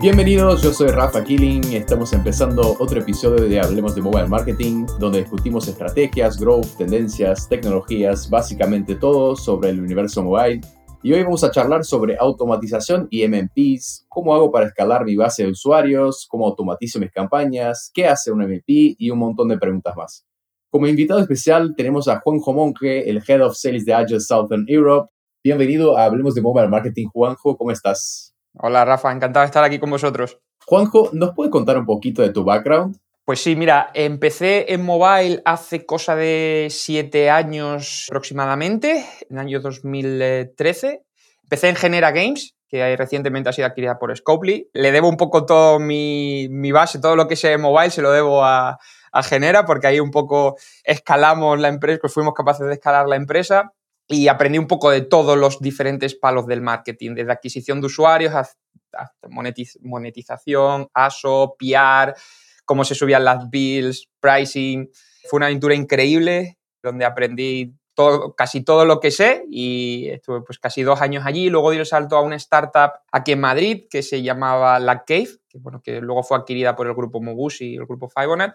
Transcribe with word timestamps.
Bienvenidos, 0.00 0.62
yo 0.62 0.72
soy 0.72 0.90
Rafa 0.90 1.24
Killing. 1.24 1.72
Estamos 1.72 2.12
empezando 2.12 2.76
otro 2.78 3.00
episodio 3.00 3.48
de 3.48 3.58
Hablemos 3.58 3.96
de 3.96 4.00
Mobile 4.00 4.28
Marketing, 4.28 4.86
donde 5.00 5.22
discutimos 5.22 5.66
estrategias, 5.66 6.38
growth, 6.38 6.76
tendencias, 6.78 7.48
tecnologías, 7.48 8.30
básicamente 8.30 8.94
todo 8.94 9.34
sobre 9.34 9.70
el 9.70 9.80
universo 9.80 10.22
mobile. 10.22 10.60
Y 11.02 11.12
hoy 11.12 11.24
vamos 11.24 11.42
a 11.42 11.50
charlar 11.50 11.84
sobre 11.84 12.16
automatización 12.16 13.08
y 13.10 13.26
MMPs, 13.26 14.06
cómo 14.08 14.36
hago 14.36 14.52
para 14.52 14.66
escalar 14.66 15.04
mi 15.04 15.16
base 15.16 15.42
de 15.42 15.50
usuarios, 15.50 16.28
cómo 16.30 16.46
automatizo 16.46 17.00
mis 17.00 17.10
campañas, 17.10 17.90
qué 17.92 18.06
hace 18.06 18.30
un 18.30 18.38
MMP 18.38 18.68
y 18.68 19.10
un 19.10 19.18
montón 19.18 19.48
de 19.48 19.58
preguntas 19.58 19.96
más. 19.96 20.24
Como 20.70 20.86
invitado 20.86 21.18
especial 21.18 21.74
tenemos 21.76 22.06
a 22.06 22.20
Juanjo 22.20 22.52
Monge, 22.52 23.10
el 23.10 23.20
Head 23.26 23.44
of 23.44 23.56
Sales 23.56 23.84
de 23.84 23.94
Agile 23.94 24.20
Southern 24.20 24.64
Europe. 24.68 25.10
Bienvenido 25.42 25.98
a 25.98 26.04
Hablemos 26.04 26.36
de 26.36 26.42
Mobile 26.42 26.68
Marketing. 26.68 27.08
Juanjo, 27.08 27.56
¿cómo 27.56 27.72
estás? 27.72 28.37
Hola 28.60 28.84
Rafa, 28.84 29.12
encantado 29.12 29.42
de 29.44 29.46
estar 29.46 29.62
aquí 29.62 29.78
con 29.78 29.90
vosotros. 29.90 30.40
Juanjo, 30.66 31.10
¿nos 31.12 31.32
puedes 31.34 31.52
contar 31.52 31.78
un 31.78 31.86
poquito 31.86 32.22
de 32.22 32.30
tu 32.30 32.42
background? 32.42 32.98
Pues 33.24 33.40
sí, 33.40 33.54
mira, 33.54 33.90
empecé 33.94 34.72
en 34.72 34.84
mobile 34.84 35.42
hace 35.44 35.86
cosa 35.86 36.16
de 36.16 36.66
siete 36.68 37.30
años 37.30 38.06
aproximadamente, 38.08 39.04
en 39.30 39.36
el 39.36 39.38
año 39.38 39.60
2013. 39.60 41.04
Empecé 41.44 41.68
en 41.68 41.76
Genera 41.76 42.10
Games, 42.10 42.56
que 42.68 42.96
recientemente 42.96 43.48
ha 43.48 43.52
sido 43.52 43.68
adquirida 43.68 43.96
por 43.96 44.16
Scopely. 44.16 44.70
Le 44.72 44.90
debo 44.90 45.08
un 45.08 45.16
poco 45.16 45.46
todo 45.46 45.78
mi, 45.78 46.48
base, 46.72 46.98
todo 46.98 47.14
lo 47.14 47.28
que 47.28 47.36
sé 47.36 47.56
mobile, 47.58 47.90
se 47.90 48.02
lo 48.02 48.10
debo 48.10 48.44
a, 48.44 48.78
a 49.12 49.22
Genera, 49.22 49.66
porque 49.66 49.86
ahí 49.86 50.00
un 50.00 50.10
poco 50.10 50.56
escalamos 50.82 51.60
la 51.60 51.68
empresa, 51.68 52.00
pues 52.00 52.12
fuimos 52.12 52.34
capaces 52.34 52.66
de 52.66 52.72
escalar 52.72 53.06
la 53.06 53.16
empresa 53.16 53.72
y 54.08 54.28
aprendí 54.28 54.58
un 54.58 54.66
poco 54.66 54.90
de 54.90 55.02
todos 55.02 55.36
los 55.36 55.60
diferentes 55.60 56.14
palos 56.14 56.46
del 56.46 56.62
marketing, 56.62 57.14
desde 57.14 57.32
adquisición 57.32 57.80
de 57.80 57.86
usuarios 57.86 58.34
hasta 58.34 58.58
monetización, 59.82 60.88
ASO, 60.94 61.56
PR, 61.58 62.14
cómo 62.64 62.84
se 62.84 62.94
subían 62.94 63.24
las 63.24 63.50
bills, 63.50 64.08
pricing. 64.18 64.90
Fue 65.28 65.36
una 65.36 65.46
aventura 65.46 65.74
increíble 65.74 66.58
donde 66.82 67.04
aprendí 67.04 67.74
todo, 67.94 68.34
casi 68.34 68.64
todo 68.64 68.84
lo 68.84 69.00
que 69.00 69.10
sé 69.10 69.44
y 69.50 70.08
estuve 70.08 70.40
pues 70.42 70.58
casi 70.58 70.82
dos 70.82 71.02
años 71.02 71.26
allí. 71.26 71.50
Luego 71.50 71.70
di 71.70 71.78
el 71.78 71.86
salto 71.86 72.16
a 72.16 72.22
una 72.22 72.36
startup 72.36 72.92
aquí 73.12 73.32
en 73.32 73.40
Madrid 73.40 73.84
que 73.90 74.02
se 74.02 74.22
llamaba 74.22 74.78
La 74.78 75.04
Cave, 75.04 75.30
que, 75.58 75.62
bueno, 75.62 75.80
que 75.82 76.00
luego 76.00 76.22
fue 76.22 76.38
adquirida 76.38 76.74
por 76.76 76.86
el 76.86 76.94
grupo 76.94 77.20
Mobusi 77.20 77.72
y 77.72 77.76
el 77.76 77.86
grupo 77.86 78.08
Fibonet. 78.08 78.52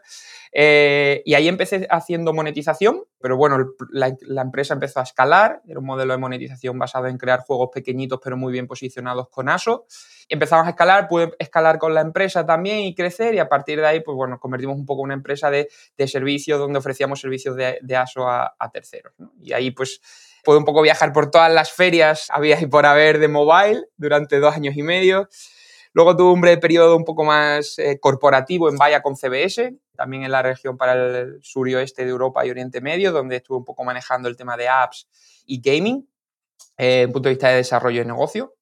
Eh, 0.51 1.21
y 1.25 1.33
ahí 1.33 1.47
empecé 1.47 1.87
haciendo 1.89 2.33
monetización, 2.33 3.03
pero 3.19 3.37
bueno, 3.37 3.57
la, 3.91 4.41
empresa 4.41 4.73
empezó 4.73 4.99
a 4.99 5.03
escalar, 5.03 5.61
era 5.67 5.79
un 5.79 5.85
modelo 5.85 6.13
de 6.13 6.19
monetización 6.19 6.77
basado 6.77 7.07
en 7.07 7.17
crear 7.17 7.39
juegos 7.41 7.69
pequeñitos 7.73 8.19
pero 8.23 8.37
muy 8.37 8.51
bien 8.51 8.67
posicionados 8.67 9.29
con 9.29 9.49
ASO. 9.49 9.85
Empezamos 10.29 10.67
a 10.67 10.71
escalar, 10.71 11.07
pude 11.07 11.33
escalar 11.39 11.77
con 11.77 11.93
la 11.93 12.01
empresa 12.01 12.45
también 12.45 12.79
y 12.79 12.95
crecer 12.95 13.33
y 13.35 13.39
a 13.39 13.49
partir 13.49 13.79
de 13.79 13.87
ahí, 13.87 13.99
pues 14.01 14.15
bueno, 14.15 14.39
convertimos 14.39 14.77
un 14.77 14.85
poco 14.85 15.01
en 15.01 15.05
una 15.05 15.13
empresa 15.15 15.49
de, 15.49 15.69
de 15.97 16.07
servicios 16.07 16.59
donde 16.59 16.79
ofrecíamos 16.79 17.19
servicios 17.19 17.55
de, 17.55 17.95
ASO 17.95 18.27
a, 18.27 18.53
terceros. 18.71 19.13
Y 19.39 19.53
ahí 19.53 19.71
pues 19.71 20.01
pude 20.43 20.57
un 20.57 20.65
poco 20.65 20.81
viajar 20.81 21.13
por 21.13 21.31
todas 21.31 21.51
las 21.51 21.71
ferias 21.71 22.27
había 22.29 22.59
y 22.59 22.65
por 22.65 22.85
haber 22.85 23.19
de 23.19 23.27
mobile 23.27 23.85
durante 23.97 24.39
dos 24.39 24.55
años 24.55 24.75
y 24.75 24.83
medio. 24.83 25.29
Luego 25.93 26.15
tuve 26.15 26.33
un 26.33 26.41
breve 26.41 26.57
periodo 26.57 26.97
un 26.97 27.05
poco 27.05 27.23
más 27.23 27.77
eh, 27.77 27.99
corporativo 27.99 28.67
en 28.67 28.77
Vaya 28.77 29.03
con 29.03 29.15
CBS, 29.15 29.75
también 29.95 30.23
en 30.23 30.31
la 30.31 30.41
región 30.41 30.75
para 30.75 30.93
el 30.93 31.39
sur 31.43 31.69
y 31.69 31.75
oeste 31.75 32.03
de 32.03 32.09
Europa 32.09 32.43
y 32.45 32.49
Oriente 32.49 32.81
Medio, 32.81 33.11
donde 33.11 33.37
estuve 33.37 33.59
un 33.59 33.65
poco 33.65 33.83
manejando 33.83 34.27
el 34.27 34.35
tema 34.35 34.57
de 34.57 34.67
apps 34.67 35.07
y 35.45 35.61
gaming, 35.61 36.09
eh, 36.77 36.85
desde 36.85 37.05
un 37.05 37.13
punto 37.13 37.29
de 37.29 37.35
vista 37.35 37.49
de 37.49 37.57
desarrollo 37.57 37.99
de 37.99 38.05
negocio, 38.05 38.55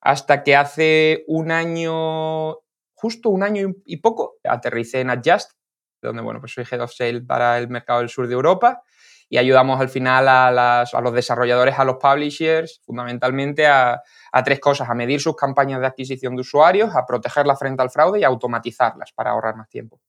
hasta 0.00 0.44
que 0.44 0.54
hace 0.54 1.24
un 1.26 1.50
año, 1.50 2.60
justo 2.94 3.30
un 3.30 3.42
año 3.42 3.74
y 3.84 3.96
poco, 3.96 4.36
aterricé 4.44 5.00
en 5.00 5.10
Adjust, 5.10 5.52
donde 6.00 6.22
bueno, 6.22 6.38
pues 6.38 6.52
soy 6.52 6.64
Head 6.70 6.80
of 6.80 6.92
Sale 6.92 7.22
para 7.22 7.58
el 7.58 7.68
mercado 7.68 8.00
del 8.00 8.08
sur 8.08 8.28
de 8.28 8.34
Europa 8.34 8.84
y 9.28 9.38
ayudamos 9.38 9.80
al 9.80 9.88
final 9.88 10.26
a, 10.28 10.84
los 11.02 11.12
desarrolladores, 11.12 11.78
a 11.78 11.84
los 11.84 11.96
publishers, 11.96 12.80
fundamentalmente 12.84 13.66
a, 13.66 14.02
tres 14.44 14.60
cosas, 14.60 14.88
a 14.88 14.94
medir 14.94 15.20
sus 15.20 15.36
campañas 15.36 15.80
de 15.80 15.86
adquisición 15.86 16.34
de 16.34 16.40
usuarios, 16.40 16.94
a 16.94 17.04
protegerlas 17.06 17.58
frente 17.58 17.82
al 17.82 17.90
fraude 17.90 18.20
y 18.20 18.24
a 18.24 18.28
automatizarlas 18.28 19.12
para 19.12 19.30
ahorrar 19.30 19.56
más 19.56 19.68
tiempo. 19.68 20.00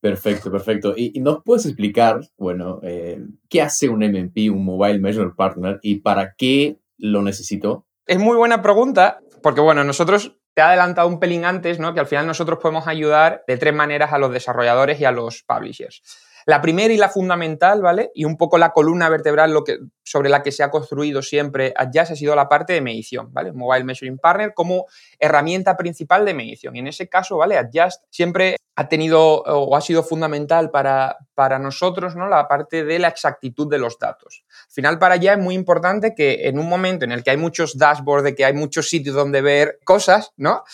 Perfecto, 0.00 0.50
perfecto. 0.50 0.94
¿Y, 0.96 1.20
nos 1.20 1.42
puedes 1.44 1.66
explicar, 1.66 2.20
bueno, 2.36 2.80
eh, 2.82 3.20
qué 3.48 3.62
hace 3.62 3.88
un 3.88 4.00
MMP, 4.00 4.50
un 4.50 4.64
Mobile 4.64 5.00
Measure 5.00 5.32
Partner, 5.36 5.78
y 5.82 6.00
para 6.00 6.34
qué 6.34 6.78
lo 6.98 7.22
necesito? 7.22 7.86
Es 8.06 8.18
muy 8.18 8.36
buena 8.36 8.62
pregunta, 8.62 9.20
porque 9.42 9.60
bueno, 9.60 9.84
nosotros 9.84 10.36
te 10.54 10.62
he 10.62 10.64
adelantado 10.64 11.08
un 11.08 11.20
pelín 11.20 11.44
antes, 11.44 11.78
¿no? 11.78 11.94
Que 11.94 12.00
al 12.00 12.06
final 12.06 12.26
nosotros 12.26 12.58
podemos 12.60 12.86
ayudar 12.88 13.44
de 13.46 13.56
tres 13.56 13.74
maneras 13.74 14.12
a 14.12 14.18
los 14.18 14.32
desarrolladores 14.32 15.00
y 15.00 15.04
a 15.04 15.12
los 15.12 15.42
publishers. 15.42 16.02
La 16.48 16.62
primera 16.62 16.94
y 16.94 16.96
la 16.96 17.10
fundamental, 17.10 17.82
¿vale? 17.82 18.10
Y 18.14 18.24
un 18.24 18.38
poco 18.38 18.56
la 18.56 18.70
columna 18.70 19.10
vertebral 19.10 19.52
lo 19.52 19.64
que, 19.64 19.80
sobre 20.02 20.30
la 20.30 20.42
que 20.42 20.50
se 20.50 20.62
ha 20.62 20.70
construido 20.70 21.20
siempre 21.20 21.74
Adjust 21.76 22.12
ha 22.12 22.16
sido 22.16 22.34
la 22.34 22.48
parte 22.48 22.72
de 22.72 22.80
medición, 22.80 23.30
¿vale? 23.34 23.52
Mobile 23.52 23.84
Measuring 23.84 24.16
Partner 24.16 24.54
como 24.54 24.86
herramienta 25.18 25.76
principal 25.76 26.24
de 26.24 26.32
medición. 26.32 26.74
Y 26.74 26.78
en 26.78 26.86
ese 26.86 27.06
caso, 27.06 27.36
¿vale? 27.36 27.58
Adjust 27.58 28.02
siempre 28.08 28.56
ha 28.76 28.88
tenido 28.88 29.42
o 29.42 29.76
ha 29.76 29.82
sido 29.82 30.02
fundamental 30.02 30.70
para, 30.70 31.18
para 31.34 31.58
nosotros, 31.58 32.16
¿no? 32.16 32.28
La 32.28 32.48
parte 32.48 32.82
de 32.82 32.98
la 32.98 33.08
exactitud 33.08 33.68
de 33.68 33.76
los 33.76 33.98
datos. 33.98 34.42
Al 34.68 34.72
final, 34.72 34.98
para 34.98 35.16
allá 35.16 35.34
es 35.34 35.38
muy 35.38 35.54
importante 35.54 36.14
que 36.14 36.48
en 36.48 36.58
un 36.58 36.66
momento 36.66 37.04
en 37.04 37.12
el 37.12 37.22
que 37.22 37.30
hay 37.30 37.36
muchos 37.36 37.76
dashboards, 37.76 38.24
de 38.24 38.34
que 38.34 38.46
hay 38.46 38.54
muchos 38.54 38.88
sitios 38.88 39.14
donde 39.14 39.42
ver 39.42 39.80
cosas, 39.84 40.32
¿no? 40.38 40.64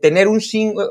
Tener 0.00 0.26
un, 0.26 0.40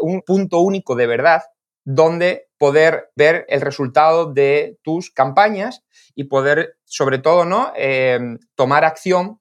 un 0.02 0.22
punto 0.22 0.60
único 0.60 0.94
de 0.94 1.08
verdad 1.08 1.42
donde 1.84 2.47
poder 2.58 3.12
ver 3.16 3.46
el 3.50 3.62
resultado 3.62 4.32
de 4.34 4.78
tus 4.84 5.12
campañas 5.12 5.84
y 6.16 6.26
poder, 6.26 6.78
sobre 6.86 7.20
todo, 7.20 7.46
¿no? 7.46 7.72
Em, 7.76 8.40
tomar 8.56 8.84
acción 8.86 9.40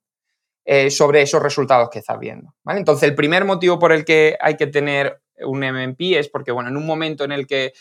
eh, 0.64 0.90
sobre 0.90 1.22
esos 1.22 1.40
resultados 1.40 1.88
que 1.90 2.00
estás 2.00 2.18
viendo. 2.18 2.54
¿vale? 2.64 2.80
Entonces, 2.80 3.08
el 3.08 3.14
primer 3.14 3.44
motivo 3.44 3.78
por 3.78 3.92
el 3.92 4.04
que 4.04 4.36
hay 4.40 4.56
que 4.56 4.66
tener 4.66 5.22
un 5.44 5.60
MMP 5.60 6.16
es 6.16 6.28
porque, 6.28 6.50
bueno, 6.50 6.70
en 6.70 6.76
un 6.76 6.84
momento 6.84 7.22
en 7.22 7.30
el 7.30 7.46
que 7.46 7.72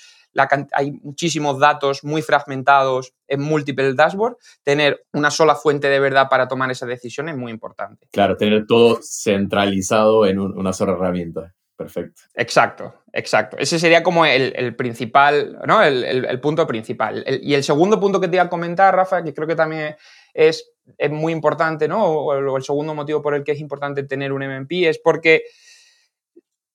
hay 0.74 0.92
muchísimos 0.92 1.60
datos 1.60 2.04
muy 2.04 2.22
fragmentados 2.22 3.14
en 3.28 3.42
múltiples 3.42 3.96
dashboards, 3.96 4.38
tener 4.64 5.04
una 5.14 5.32
sola 5.32 5.56
fuente 5.56 5.88
de 5.88 6.00
verdad 6.00 6.28
para 6.30 6.48
tomar 6.48 6.70
esa 6.70 6.86
decisión 6.86 7.30
es 7.30 7.38
muy 7.38 7.52
importante. 7.52 8.08
Claro, 8.12 8.38
tener 8.38 8.68
todo 8.68 9.00
centralizado 9.02 10.26
en 10.26 10.40
una 10.40 10.74
sola 10.74 10.92
herramienta. 10.92 11.55
Perfecto. 11.76 12.22
Exacto, 12.36 13.02
exacto. 13.12 13.58
Ese 13.58 13.80
sería 13.80 14.02
como 14.02 14.26
el, 14.26 14.76
principal, 14.76 15.60
¿no? 15.68 15.84
El, 15.84 16.40
punto 16.40 16.66
principal. 16.66 17.26
y 17.42 17.54
el 17.54 17.64
segundo 17.64 18.00
punto 18.00 18.22
que 18.22 18.30
te 18.30 18.38
iba 18.38 18.46
a 18.46 18.50
comentar, 18.50 18.96
Rafa, 18.96 19.24
que 19.24 19.34
creo 19.34 19.48
que 19.48 19.56
también 19.56 19.96
es, 20.34 20.72
es 20.98 21.12
muy 21.12 21.34
importante, 21.34 21.88
¿no? 21.88 22.06
O 22.06 22.58
el 22.58 22.64
segundo 22.64 22.96
motivo 22.96 23.22
por 23.22 23.36
el 23.36 23.44
que 23.44 23.52
es 23.52 23.60
importante 23.60 24.04
tener 24.04 24.32
un 24.32 24.46
MMP 24.46 24.72
es 24.86 25.00
porque 25.00 25.44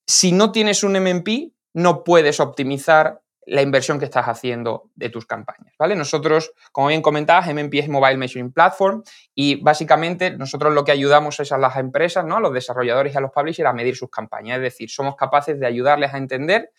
si 0.05 0.31
no 0.31 0.51
tienes 0.51 0.83
un 0.83 0.93
MMP, 0.93 1.51
no 1.73 2.03
puedes 2.03 2.39
optimizar 2.39 3.20
la 3.45 3.61
inversión 3.61 3.97
que 3.97 4.05
estás 4.05 4.27
haciendo 4.27 4.91
de 4.95 5.09
tus 5.09 5.25
campañas, 5.25 5.73
¿vale? 5.79 5.95
Nosotros, 5.95 6.53
como 6.71 6.87
bien 6.87 7.01
comentabas, 7.01 7.47
MMP 7.47 7.73
es 7.75 7.89
Mobile 7.89 8.17
Measuring 8.17 8.51
Platform 8.51 9.03
y 9.33 9.61
básicamente 9.61 10.31
nosotros 10.31 10.73
lo 10.73 10.83
que 10.83 10.91
ayudamos 10.91 11.39
es 11.39 11.51
a 11.51 11.57
las 11.57 11.75
empresas, 11.77 12.23
¿no? 12.23 12.37
A 12.37 12.39
los 12.39 12.53
desarrolladores 12.53 13.13
y 13.13 13.17
a 13.17 13.21
los 13.21 13.31
publishers 13.31 13.67
a 13.67 13.73
medir 13.73 13.95
sus 13.95 14.09
campañas, 14.09 14.57
es 14.57 14.63
decir, 14.63 14.89
somos 14.89 15.15
capaces 15.15 15.59
de 15.59 15.65
ayudarles 15.65 16.13
a 16.13 16.17
entender 16.17 16.71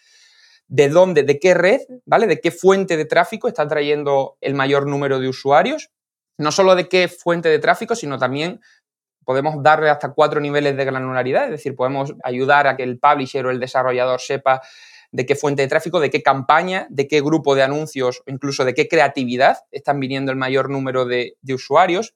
de 0.68 0.88
dónde, 0.88 1.24
de 1.24 1.38
qué 1.38 1.54
red, 1.54 1.80
¿vale? 2.06 2.26
De 2.26 2.40
qué 2.40 2.50
fuente 2.50 2.96
de 2.96 3.04
tráfico 3.04 3.48
está 3.48 3.66
trayendo 3.66 4.36
el 4.40 4.54
mayor 4.54 4.86
número 4.86 5.18
de 5.18 5.28
usuarios, 5.28 5.90
no 6.38 6.52
solo 6.52 6.76
de 6.76 6.88
qué 6.88 7.08
fuente 7.08 7.48
de 7.48 7.58
tráfico, 7.58 7.94
sino 7.96 8.18
también 8.18 8.60
podemos 9.24 9.62
darle 9.62 9.90
hasta 9.90 10.12
cuatro 10.12 10.40
niveles 10.40 10.76
de 10.76 10.84
granularidad, 10.84 11.44
es 11.44 11.50
decir, 11.50 11.76
podemos 11.76 12.14
ayudar 12.24 12.66
a 12.66 12.76
que 12.76 12.82
el 12.84 12.98
publisher 12.98 13.46
o 13.46 13.50
el 13.50 13.60
desarrollador 13.60 14.20
sepa 14.20 14.62
de 15.12 15.26
qué 15.26 15.36
fuente 15.36 15.62
de 15.62 15.68
tráfico, 15.68 16.00
de 16.00 16.10
qué 16.10 16.22
campaña, 16.22 16.86
de 16.90 17.06
qué 17.06 17.20
grupo 17.20 17.54
de 17.54 17.62
anuncios 17.62 18.22
incluso 18.26 18.64
de 18.64 18.74
qué 18.74 18.88
creatividad 18.88 19.58
están 19.70 20.00
viniendo 20.00 20.32
el 20.32 20.38
mayor 20.38 20.70
número 20.70 21.04
de, 21.04 21.36
usuarios. 21.52 22.14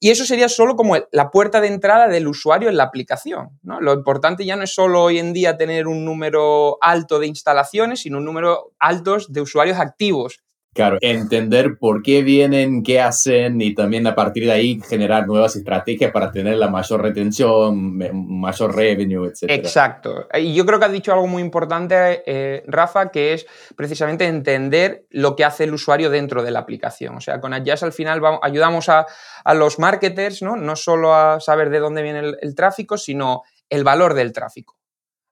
Y 0.00 0.10
eso 0.10 0.24
sería 0.24 0.48
solo 0.48 0.76
como 0.76 0.96
la 1.10 1.30
puerta 1.30 1.60
de 1.60 1.68
entrada 1.68 2.06
del 2.06 2.28
usuario 2.28 2.68
en 2.68 2.76
la 2.76 2.84
aplicación. 2.84 3.58
Lo 3.62 3.92
importante 3.94 4.44
ya 4.44 4.54
no 4.54 4.62
es 4.62 4.74
solo 4.74 5.02
hoy 5.02 5.18
en 5.18 5.32
día 5.32 5.56
tener 5.56 5.88
un 5.88 6.04
número 6.04 6.78
alto 6.80 7.18
de 7.18 7.26
instalaciones, 7.26 8.02
sino 8.02 8.18
un 8.18 8.24
número 8.24 8.72
alto 8.78 9.16
de 9.28 9.40
usuarios 9.40 9.78
activos 9.78 10.40
Claro, 10.78 10.98
entender 11.00 11.76
por 11.76 12.04
qué 12.04 12.22
vienen, 12.22 12.84
qué 12.84 13.00
hacen 13.00 13.60
y 13.60 13.74
también 13.74 14.06
a 14.06 14.14
partir 14.14 14.44
de 14.44 14.52
ahí 14.52 14.80
generar 14.88 15.26
nuevas 15.26 15.56
estrategias 15.56 16.12
para 16.12 16.30
tener 16.30 16.56
la 16.56 16.68
mayor 16.68 17.02
retención, 17.02 17.96
mayor 17.96 18.76
revenue, 18.76 19.26
etc. 19.26 19.46
Exacto. 19.48 20.28
Y 20.34 20.54
yo 20.54 20.64
creo 20.64 20.78
que 20.78 20.84
has 20.84 20.92
dicho 20.92 21.12
algo 21.12 21.26
muy 21.26 21.42
importante, 21.42 22.22
eh, 22.26 22.62
Rafa, 22.68 23.10
que 23.10 23.32
es 23.32 23.44
precisamente 23.74 24.28
entender 24.28 25.04
lo 25.10 25.34
que 25.34 25.44
hace 25.44 25.64
el 25.64 25.74
usuario 25.74 26.10
dentro 26.10 26.44
de 26.44 26.52
la 26.52 26.60
aplicación. 26.60 27.16
O 27.16 27.20
sea, 27.20 27.40
con 27.40 27.54
Adjust 27.54 27.82
al 27.82 27.92
final 27.92 28.22
ayudamos 28.40 28.88
a, 28.88 29.04
los 29.56 29.80
marketers, 29.80 30.42
¿no? 30.42 30.54
no 30.54 30.76
solo 30.76 31.12
a 31.12 31.40
saber 31.40 31.70
de 31.70 31.80
dónde 31.80 32.04
viene 32.04 32.20
el 32.40 32.54
tráfico, 32.54 32.96
sino 32.98 33.42
el 33.68 33.82
valor 33.82 34.14
del 34.14 34.32
tráfico 34.32 34.77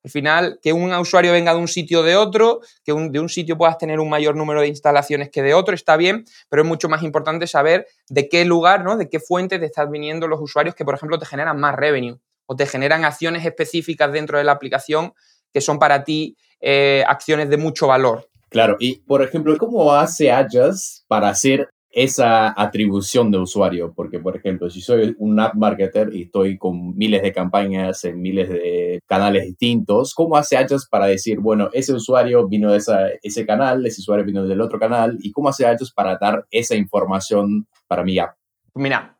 Al 0.06 0.10
final, 0.10 0.60
que 0.62 0.72
un 0.72 0.92
usuario 0.92 1.32
venga 1.32 1.52
de 1.52 1.58
un 1.58 1.66
sitio 1.66 1.98
o 1.98 2.02
de 2.04 2.14
otro, 2.14 2.60
que 2.84 2.92
de 2.92 3.18
un 3.18 3.28
sitio 3.28 3.58
puedas 3.58 3.76
tener 3.76 3.98
un 3.98 4.08
mayor 4.08 4.36
número 4.36 4.60
de 4.60 4.68
instalaciones 4.68 5.30
que 5.30 5.42
de 5.42 5.52
otro, 5.52 5.74
está 5.74 5.96
bien, 5.96 6.24
pero 6.48 6.62
es 6.62 6.68
mucho 6.68 6.88
más 6.88 7.02
importante 7.02 7.48
saber 7.48 7.88
de 8.08 8.28
qué 8.28 8.44
lugar, 8.44 8.84
¿no? 8.84 8.96
de 8.96 9.08
qué 9.08 9.18
fuente 9.18 9.58
te 9.58 9.66
están 9.66 9.90
viniendo 9.90 10.28
los 10.28 10.40
usuarios 10.40 10.76
que, 10.76 10.84
por 10.84 10.94
ejemplo, 10.94 11.18
te 11.18 11.26
generan 11.26 11.58
más 11.58 11.74
revenue 11.74 12.20
o 12.46 12.54
te 12.54 12.66
generan 12.66 13.04
acciones 13.04 13.44
específicas 13.44 14.12
dentro 14.12 14.38
de 14.38 14.44
la 14.44 14.52
aplicación 14.52 15.12
que 15.52 15.60
son 15.60 15.80
para 15.80 16.04
ti 16.04 16.36
eh, 16.60 17.02
acciones 17.08 17.50
de 17.50 17.56
mucho 17.56 17.88
valor. 17.88 18.30
Claro, 18.48 18.76
y 18.78 19.00
por 19.00 19.24
ejemplo, 19.24 19.58
¿cómo 19.58 19.92
hace 19.92 20.30
Ajas 20.30 21.04
para 21.08 21.30
hacer 21.30 21.68
esa 21.96 22.52
atribución 22.60 23.30
de 23.30 23.38
usuario, 23.38 23.94
porque 23.96 24.18
por 24.18 24.36
ejemplo, 24.36 24.68
si 24.68 24.82
soy 24.82 25.16
un 25.18 25.40
app 25.40 25.54
marketer 25.54 26.14
y 26.14 26.24
estoy 26.24 26.58
con 26.58 26.94
miles 26.94 27.22
de 27.22 27.32
campañas 27.32 28.04
en 28.04 28.20
miles 28.20 28.50
de 28.50 29.00
canales 29.06 29.46
distintos, 29.46 30.12
¿cómo 30.12 30.36
hace 30.36 30.58
Ajax 30.58 30.86
para 30.90 31.06
decir, 31.06 31.40
bueno, 31.40 31.70
ese 31.72 31.94
usuario 31.94 32.46
vino 32.48 32.70
de 32.70 32.82
ese 33.22 33.46
canal, 33.46 33.86
ese 33.86 34.02
usuario 34.02 34.26
vino 34.26 34.46
del 34.46 34.60
otro 34.60 34.78
canal, 34.78 35.16
y 35.20 35.32
cómo 35.32 35.48
hace 35.48 35.64
Ajax 35.64 35.90
para 35.90 36.18
dar 36.20 36.44
esa 36.50 36.74
información 36.74 37.66
para 37.88 38.04
mi 38.04 38.18
app? 38.18 38.36
Mira, 38.74 39.18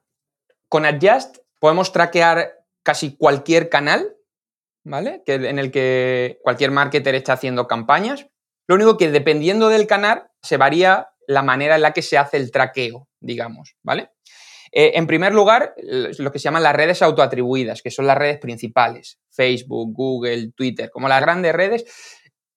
con 0.69 0.85
Adjust 0.85 1.39
podemos 1.59 1.93
traquear 1.93 2.57
casi 2.83 3.17
cualquier 3.17 3.71
canal, 3.71 4.19
¿vale? 4.85 5.23
Que, 5.25 5.37
en 5.37 5.59
el 5.59 5.71
que 5.71 6.41
cualquier 6.43 6.73
marketer 6.73 7.15
está 7.15 7.33
haciendo 7.33 7.69
campañas. 7.69 8.27
Lo 8.69 8.75
único 8.75 8.99
que 8.99 9.11
dependiendo 9.11 9.71
del 9.71 9.87
canal 9.87 10.25
se 10.43 10.59
varía 10.59 11.09
la 11.27 11.43
manera 11.43 11.77
en 11.77 11.83
la 11.83 11.93
que 11.93 12.03
se 12.03 12.19
hace 12.19 12.37
el 12.37 12.51
traqueo, 12.51 13.09
digamos, 13.21 13.77
¿vale? 13.83 14.11
Eh, 14.73 14.93
en 14.95 15.07
primer 15.07 15.33
lugar, 15.33 15.75
lo 15.77 16.33
que 16.33 16.39
se 16.39 16.45
llaman 16.45 16.63
las 16.63 16.75
redes 16.75 17.01
autoatribuidas, 17.03 17.83
que 17.83 17.91
son 17.91 18.07
las 18.07 18.19
redes 18.19 18.39
principales, 18.39 19.19
Facebook, 19.31 19.93
Google, 19.95 20.53
Twitter, 20.55 20.91
como 20.91 21.09
las 21.09 21.21
grandes 21.21 21.55
redes. 21.55 21.85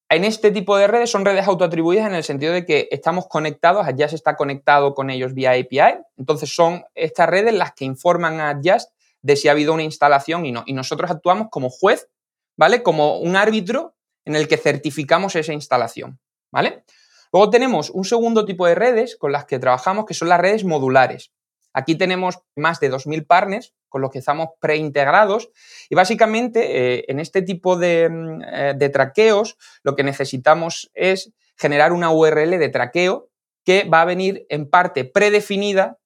En 0.10 0.24
este 0.24 0.52
tipo 0.52 0.76
de 0.78 0.88
redes 0.88 1.12
son 1.12 1.24
redes 1.24 1.48
autoatribuidas 1.48 2.08
en 2.08 2.16
el 2.16 2.24
sentido 2.24 2.54
de 2.54 2.66
que 2.66 2.88
estamos 2.92 3.28
conectados, 3.28 3.88
a 3.88 3.92
Just 3.92 4.14
está 4.14 4.36
conectado 4.36 4.96
con 4.96 5.12
ellos 5.12 5.34
vía 5.36 5.52
API, 5.52 6.02
entonces 6.18 6.54
son 6.54 6.84
estas 6.96 7.30
redes 7.30 7.54
las 7.54 7.74
que 7.74 7.86
informan 7.86 8.42
a 8.42 8.60
Just 8.64 8.90
de 9.22 9.36
si 9.36 9.48
ha 9.48 9.52
habido 9.52 9.74
una 9.74 9.84
instalación 9.84 10.46
y 10.46 10.52
no. 10.52 10.64
Y 10.66 10.74
nosotros 10.74 11.12
actuamos 11.12 11.50
como 11.52 11.70
juez, 11.70 12.10
¿vale? 12.58 12.82
Como 12.82 13.20
un 13.20 13.36
árbitro 13.36 13.96
en 14.26 14.36
el 14.36 14.48
que 14.48 14.58
certificamos 14.58 15.36
esa 15.36 15.54
instalación, 15.54 16.20
¿vale? 16.52 16.84
Luego 17.32 17.50
tenemos 17.50 17.90
un 17.90 18.06
segundo 18.06 18.46
tipo 18.46 18.66
de 18.66 18.76
redes 18.76 19.16
con 19.16 19.32
las 19.32 19.46
que 19.46 19.60
trabajamos, 19.60 20.06
que 20.06 20.14
son 20.14 20.30
las 20.30 20.40
redes 20.40 20.64
modulares. 20.64 21.32
Aquí 21.74 21.96
tenemos 21.96 22.40
más 22.56 22.80
de 22.80 22.92
2.000 22.92 23.28
partners 23.28 23.74
con 23.90 24.02
los 24.02 24.12
que 24.12 24.20
estamos 24.20 24.50
preintegrados 24.60 25.50
y 25.90 25.96
básicamente 25.96 26.98
eh, 26.98 27.06
en 27.08 27.20
este 27.20 27.42
tipo 27.42 27.76
de, 27.76 28.10
mm, 28.10 28.42
eh, 28.42 28.74
de 28.76 28.90
traqueos 28.90 29.58
lo 29.84 29.96
que 29.96 30.04
necesitamos 30.04 30.90
es 30.94 31.32
generar 31.58 31.92
una 31.94 32.12
URL 32.12 32.58
de 32.58 32.70
traqueo 32.70 33.30
que 33.66 33.84
va 33.84 34.02
a 34.02 34.06
venir 34.06 34.46
en 34.50 34.70
parte 34.70 35.06
predefinida, 35.06 36.00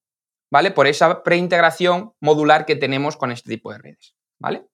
¿vale? 0.51 0.71
Por 0.71 0.87
esa 0.87 1.23
preintegración 1.23 2.13
modular 2.19 2.65
que 2.65 2.75
tenemos 2.75 3.15
con 3.15 3.31
este 3.31 3.49
tipo 3.49 3.71
de 3.71 3.77
redes, 3.77 4.15
¿vale? 4.39 4.65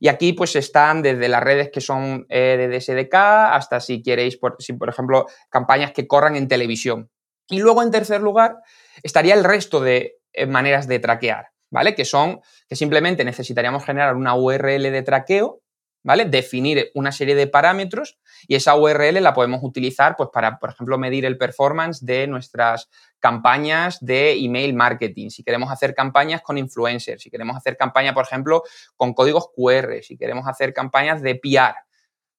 Y 0.00 0.08
aquí 0.08 0.32
pues 0.32 0.56
están 0.56 1.02
desde 1.02 1.28
las 1.28 1.42
redes 1.42 1.70
que 1.70 1.82
son 1.82 2.26
eh, 2.30 2.56
de 2.56 2.68
DSDK 2.68 3.14
hasta 3.14 3.80
si 3.80 4.02
queréis, 4.02 4.38
por, 4.38 4.56
si, 4.58 4.72
por 4.72 4.88
ejemplo, 4.88 5.26
campañas 5.50 5.92
que 5.92 6.08
corran 6.08 6.36
en 6.36 6.48
televisión. 6.48 7.10
Y 7.48 7.60
luego 7.60 7.82
en 7.82 7.90
tercer 7.90 8.22
lugar 8.22 8.56
estaría 9.02 9.34
el 9.34 9.44
resto 9.44 9.80
de 9.80 10.16
eh, 10.32 10.46
maneras 10.46 10.88
de 10.88 11.00
traquear, 11.00 11.48
¿vale? 11.70 11.94
Que 11.94 12.06
son 12.06 12.40
que 12.66 12.76
simplemente 12.76 13.24
necesitaríamos 13.24 13.84
generar 13.84 14.16
una 14.16 14.34
URL 14.34 14.90
de 14.90 15.02
traqueo 15.02 15.60
¿vale? 16.02 16.24
Definir 16.24 16.90
una 16.94 17.12
serie 17.12 17.34
de 17.34 17.46
parámetros 17.46 18.18
y 18.46 18.54
esa 18.54 18.76
URL 18.76 19.22
la 19.22 19.34
podemos 19.34 19.60
utilizar 19.62 20.16
pues, 20.16 20.30
para, 20.32 20.58
por 20.58 20.70
ejemplo, 20.70 20.98
medir 20.98 21.24
el 21.24 21.38
performance 21.38 22.04
de 22.04 22.26
nuestras 22.26 22.88
campañas 23.18 23.98
de 24.00 24.32
email 24.32 24.74
marketing, 24.74 25.28
si 25.28 25.44
queremos 25.44 25.70
hacer 25.70 25.94
campañas 25.94 26.40
con 26.42 26.56
influencers, 26.58 27.22
si 27.22 27.30
queremos 27.30 27.56
hacer 27.56 27.76
campaña, 27.76 28.14
por 28.14 28.24
ejemplo, 28.24 28.62
con 28.96 29.12
códigos 29.12 29.48
QR, 29.54 30.02
si 30.02 30.16
queremos 30.16 30.46
hacer 30.48 30.72
campañas 30.72 31.20
de 31.20 31.34
PR, 31.34 31.76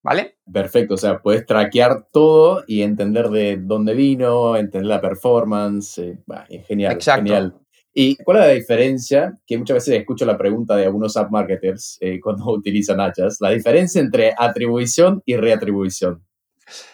¿vale? 0.01 0.39
Perfecto, 0.51 0.95
o 0.95 0.97
sea, 0.97 1.19
puedes 1.19 1.45
traquear 1.45 2.07
todo 2.11 2.63
y 2.65 2.81
entender 2.81 3.29
de 3.29 3.57
dónde 3.57 3.93
vino, 3.93 4.55
entender 4.55 4.87
la 4.87 5.01
performance, 5.01 5.99
eh, 5.99 6.63
genial, 6.67 6.93
Exacto. 6.93 7.23
genial. 7.23 7.61
¿Y 7.93 8.15
cuál 8.23 8.37
es 8.37 8.43
la 8.45 8.53
diferencia? 8.53 9.37
Que 9.45 9.57
muchas 9.57 9.75
veces 9.75 9.99
escucho 9.99 10.25
la 10.25 10.37
pregunta 10.37 10.75
de 10.75 10.85
algunos 10.85 11.17
app 11.17 11.29
marketers 11.29 11.97
eh, 11.99 12.19
cuando 12.21 12.45
utilizan 12.51 13.01
hachas, 13.01 13.37
la 13.39 13.49
diferencia 13.49 13.99
entre 13.99 14.33
atribución 14.37 15.21
y 15.25 15.35
reatribución. 15.35 16.25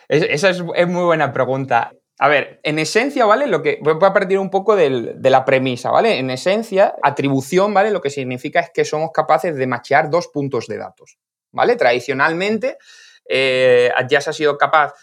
esa 0.07 0.49
es, 0.49 0.61
muy 0.61 1.03
buena 1.03 1.31
pregunta. 1.31 1.93
A 2.19 2.27
ver, 2.29 2.59
en 2.63 2.79
esencia, 2.79 3.25
¿vale? 3.25 3.45
Lo 3.45 3.61
que 3.61 3.77
voy 3.83 3.93
a 4.01 4.13
partir 4.13 4.39
un 4.39 4.49
poco 4.49 4.75
de 4.75 5.29
la 5.29 5.45
premisa, 5.45 5.91
¿vale? 5.91 6.17
En 6.17 6.31
esencia, 6.31 6.95
atribución, 7.03 7.75
¿vale? 7.75 7.91
Lo 7.91 8.01
que 8.01 8.09
significa 8.09 8.59
es 8.59 8.71
que 8.73 8.85
somos 8.85 9.11
capaces 9.13 9.55
de 9.55 9.67
machear 9.67 10.09
dos 10.09 10.29
puntos 10.29 10.65
de 10.65 10.77
datos, 10.77 11.19
¿vale? 11.51 11.75
Tradicionalmente, 11.75 12.77
eh, 13.29 13.91
ha 13.95 14.33
sido 14.33 14.57
capaz 14.57 14.93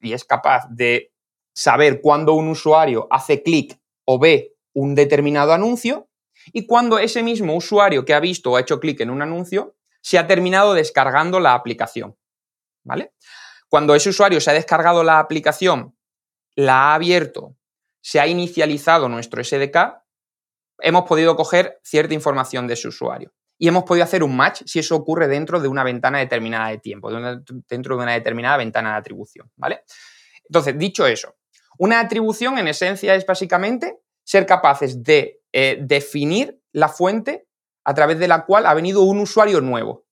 y 0.00 0.12
es 0.12 0.24
capaz 0.24 0.66
de 0.70 1.12
saber 1.54 2.02
cuándo 2.02 2.34
un 2.34 2.48
usuario 2.48 3.06
hace 3.10 3.42
clic 3.42 3.78
o 4.04 4.18
ve 4.18 4.54
un 4.74 4.94
determinado 4.94 5.52
anuncio 5.52 6.08
y 6.52 6.66
cuando 6.66 6.98
ese 6.98 7.22
mismo 7.22 7.54
usuario 7.54 8.04
que 8.04 8.14
ha 8.14 8.20
visto 8.20 8.52
o 8.52 8.56
ha 8.56 8.60
hecho 8.60 8.80
clic 8.80 9.00
en 9.00 9.10
un 9.10 9.22
anuncio 9.22 9.76
se 10.02 10.18
ha 10.18 10.26
terminado 10.26 10.74
descargando 10.74 11.40
la 11.40 11.54
aplicación. 11.54 12.16
¿Vale? 12.82 13.12
Cuando 13.68 13.94
ese 13.94 14.08
usuario 14.08 14.40
se 14.40 14.50
ha 14.50 14.54
descargado 14.54 15.04
la 15.04 15.18
aplicación, 15.18 15.96
la 16.56 16.90
ha 16.90 16.94
abierto, 16.94 17.56
se 18.00 18.18
ha 18.18 18.26
inicializado 18.26 19.08
nuestro 19.08 19.44
SDK, 19.44 20.02
hemos 20.78 21.04
podido 21.04 21.36
coger 21.36 21.78
cierta 21.84 22.14
información 22.14 22.66
de 22.66 22.74
ese 22.74 22.88
usuario. 22.88 23.32
Y 23.58 23.68
hemos 23.68 23.84
podido 23.84 24.04
hacer 24.04 24.22
un 24.22 24.34
match 24.34 24.62
si 24.64 24.78
eso 24.78 24.96
ocurre 24.96 25.28
dentro 25.28 25.60
de 25.60 25.68
una 25.68 25.84
ventana 25.84 26.18
determinada 26.18 26.70
de 26.70 26.78
tiempo, 26.78 27.10
dentro 27.68 27.96
de 27.96 28.02
una 28.02 28.14
determinada 28.14 28.56
ventana 28.56 28.92
de 28.92 28.96
atribución. 28.96 29.52
¿Vale? 29.56 29.84
Entonces, 30.44 30.78
dicho 30.78 31.06
eso, 31.06 31.36
una 31.78 32.00
atribución 32.00 32.58
en 32.58 32.68
esencia 32.68 33.14
es 33.14 33.26
básicamente 33.26 33.98
ser 34.30 34.46
capaces 34.46 35.02
de 35.02 35.42
eh, 35.52 35.78
definir 35.80 36.62
la 36.70 36.88
fuente 36.88 37.48
a 37.84 37.94
través 37.94 38.20
de 38.20 38.28
la 38.28 38.46
cual 38.46 38.64
ha 38.64 38.74
venido 38.74 39.02
un 39.02 39.18
usuario 39.18 39.60
nuevo. 39.60 40.06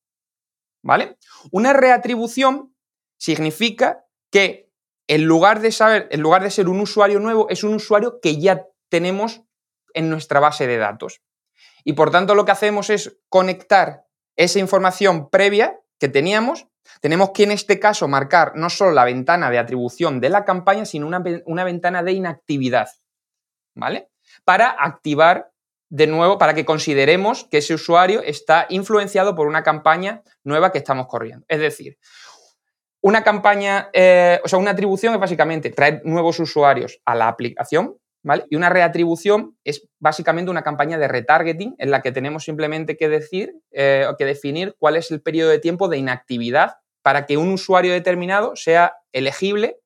¿Vale? 0.82 1.18
Una 1.52 1.72
reatribución 1.72 2.74
significa 3.16 4.04
que 4.32 4.72
en 5.06 5.24
lugar 5.24 5.60
de 5.60 5.70
saber, 5.70 6.08
en 6.10 6.20
lugar 6.20 6.42
de 6.42 6.50
ser 6.50 6.68
un 6.68 6.80
usuario 6.80 7.20
nuevo, 7.20 7.48
es 7.48 7.62
un 7.62 7.74
usuario 7.74 8.18
que 8.20 8.40
ya 8.40 8.66
tenemos 8.90 9.42
en 9.94 10.10
nuestra 10.10 10.40
base 10.40 10.66
de 10.66 10.78
datos. 10.78 11.22
Y 11.84 11.92
por 11.92 12.10
tanto 12.10 12.34
lo 12.34 12.44
que 12.44 12.50
hacemos 12.50 12.90
es 12.90 13.20
conectar 13.28 14.04
esa 14.34 14.58
información 14.58 15.30
previa 15.30 15.78
que 16.00 16.08
teníamos. 16.08 16.66
Tenemos 17.00 17.30
que 17.30 17.44
en 17.44 17.52
este 17.52 17.78
caso 17.78 18.08
marcar 18.08 18.56
no 18.56 18.68
solo 18.68 18.90
la 18.90 19.04
ventana 19.04 19.48
de 19.48 19.60
atribución 19.60 20.20
de 20.20 20.30
la 20.30 20.44
campaña, 20.44 20.86
sino 20.86 21.06
una, 21.06 21.22
una 21.46 21.62
ventana 21.62 22.02
de 22.02 22.12
inactividad. 22.14 22.88
¿vale? 23.78 24.10
Para 24.44 24.70
activar 24.70 25.50
de 25.90 26.06
nuevo, 26.06 26.38
para 26.38 26.54
que 26.54 26.64
consideremos 26.64 27.44
que 27.50 27.58
ese 27.58 27.74
usuario 27.74 28.22
está 28.22 28.66
influenciado 28.68 29.34
por 29.34 29.46
una 29.46 29.62
campaña 29.62 30.22
nueva 30.44 30.70
que 30.70 30.78
estamos 30.78 31.06
corriendo. 31.06 31.46
Es 31.48 31.60
decir, 31.60 31.98
una 33.00 33.22
campaña, 33.22 33.90
eh, 33.92 34.40
o 34.44 34.48
sea, 34.48 34.58
una 34.58 34.72
atribución 34.72 35.14
es 35.14 35.20
básicamente 35.20 35.70
traer 35.70 36.02
nuevos 36.04 36.38
usuarios 36.40 37.00
a 37.04 37.14
la 37.14 37.28
aplicación, 37.28 37.96
¿vale? 38.22 38.44
Y 38.50 38.56
una 38.56 38.68
reatribución 38.68 39.56
es 39.64 39.88
básicamente 39.98 40.50
una 40.50 40.62
campaña 40.62 40.98
de 40.98 41.08
retargeting 41.08 41.74
en 41.78 41.90
la 41.90 42.02
que 42.02 42.12
tenemos 42.12 42.44
simplemente 42.44 42.96
que 42.96 43.08
decir, 43.08 43.54
eh, 43.70 44.06
que 44.18 44.24
definir 44.24 44.74
cuál 44.78 44.96
es 44.96 45.10
el 45.10 45.22
periodo 45.22 45.50
de 45.50 45.58
tiempo 45.58 45.88
de 45.88 45.98
inactividad 45.98 46.76
para 47.02 47.24
que 47.24 47.36
un 47.36 47.52
usuario 47.52 47.92
determinado 47.92 48.56
sea 48.56 48.96
elegible 49.12 49.78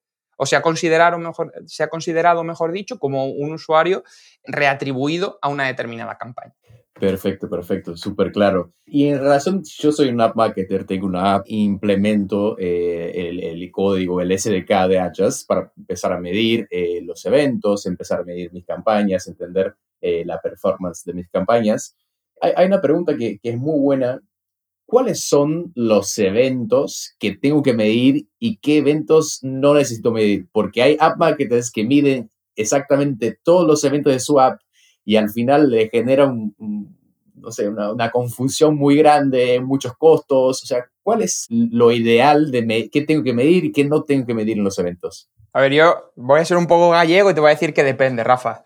o 0.42 0.46
se 0.46 0.56
ha 0.56 0.62
considerado 0.62 1.18
mejor, 1.18 1.52
se 1.66 1.84
ha 1.84 1.88
considerado, 1.88 2.42
mejor 2.42 2.72
dicho, 2.72 2.98
como 2.98 3.26
un 3.26 3.52
usuario 3.52 4.02
reatribuido 4.44 5.38
a 5.40 5.48
una 5.48 5.68
determinada 5.68 6.18
campaña. 6.18 6.52
Perfecto, 6.94 7.48
perfecto, 7.48 7.96
súper 7.96 8.32
claro. 8.32 8.72
Y 8.84 9.06
en 9.06 9.20
relación, 9.20 9.62
yo 9.62 9.92
soy 9.92 10.08
un 10.08 10.20
app 10.20 10.34
marketer, 10.34 10.84
tengo 10.84 11.06
una 11.06 11.34
app, 11.34 11.44
implemento 11.46 12.56
eh, 12.58 13.52
el, 13.52 13.70
código, 13.70 14.20
el 14.20 14.36
SDK 14.36 14.88
de 14.88 14.98
Adjust 14.98 15.46
para 15.46 15.72
empezar 15.76 16.12
a 16.12 16.18
medir 16.18 16.66
eh, 16.72 17.00
los 17.04 17.24
eventos, 17.24 17.86
empezar 17.86 18.18
a 18.18 18.24
medir 18.24 18.52
mis 18.52 18.66
campañas, 18.66 19.28
entender 19.28 19.76
eh, 20.00 20.24
la 20.26 20.40
performance 20.40 21.04
de 21.04 21.14
mis 21.14 21.28
campañas. 21.28 21.96
Hay, 22.40 22.66
una 22.66 22.80
pregunta 22.80 23.16
que, 23.16 23.38
es 23.40 23.56
muy 23.56 23.78
buena 23.78 24.20
¿cuáles 24.86 25.24
son 25.24 25.72
los 25.74 26.18
eventos 26.18 27.14
que 27.18 27.36
tengo 27.36 27.62
que 27.62 27.74
medir 27.74 28.28
y 28.38 28.58
qué 28.58 28.78
eventos 28.78 29.38
no 29.42 29.74
necesito 29.74 30.12
medir? 30.12 30.48
Porque 30.52 30.82
hay 30.82 30.96
app 31.00 31.18
marketers 31.18 31.70
que 31.70 31.84
miden 31.84 32.30
exactamente 32.56 33.38
todos 33.42 33.66
los 33.66 33.82
eventos 33.84 34.12
de 34.12 34.20
su 34.20 34.38
app 34.38 34.60
y 35.04 35.16
al 35.16 35.30
final 35.30 35.70
le 35.70 35.88
genera 35.88 36.32
no 37.42 37.50
sé, 37.50 37.68
una, 37.68 38.10
confusión 38.10 38.76
muy 38.76 38.96
grande, 38.96 39.60
muchos 39.60 39.94
costos. 39.96 40.62
O 40.62 40.66
sea, 40.66 40.86
¿cuál 41.02 41.22
es 41.22 41.46
lo 41.48 41.92
ideal 41.92 42.50
de 42.50 42.88
qué 42.90 43.02
tengo 43.02 43.22
que 43.22 43.34
medir 43.34 43.64
y 43.64 43.72
qué 43.72 43.84
no 43.84 44.04
tengo 44.04 44.26
que 44.26 44.34
medir 44.34 44.58
en 44.58 44.64
los 44.64 44.78
eventos? 44.78 45.28
A 45.52 45.60
ver, 45.60 45.72
yo 45.72 46.12
voy 46.16 46.40
a 46.40 46.44
ser 46.44 46.56
un 46.56 46.66
poco 46.66 46.90
gallego 46.90 47.30
y 47.30 47.34
te 47.34 47.40
voy 47.40 47.48
a 47.48 47.54
decir 47.54 47.74
que 47.74 47.84
depende, 47.84 48.24
Rafa. 48.24 48.62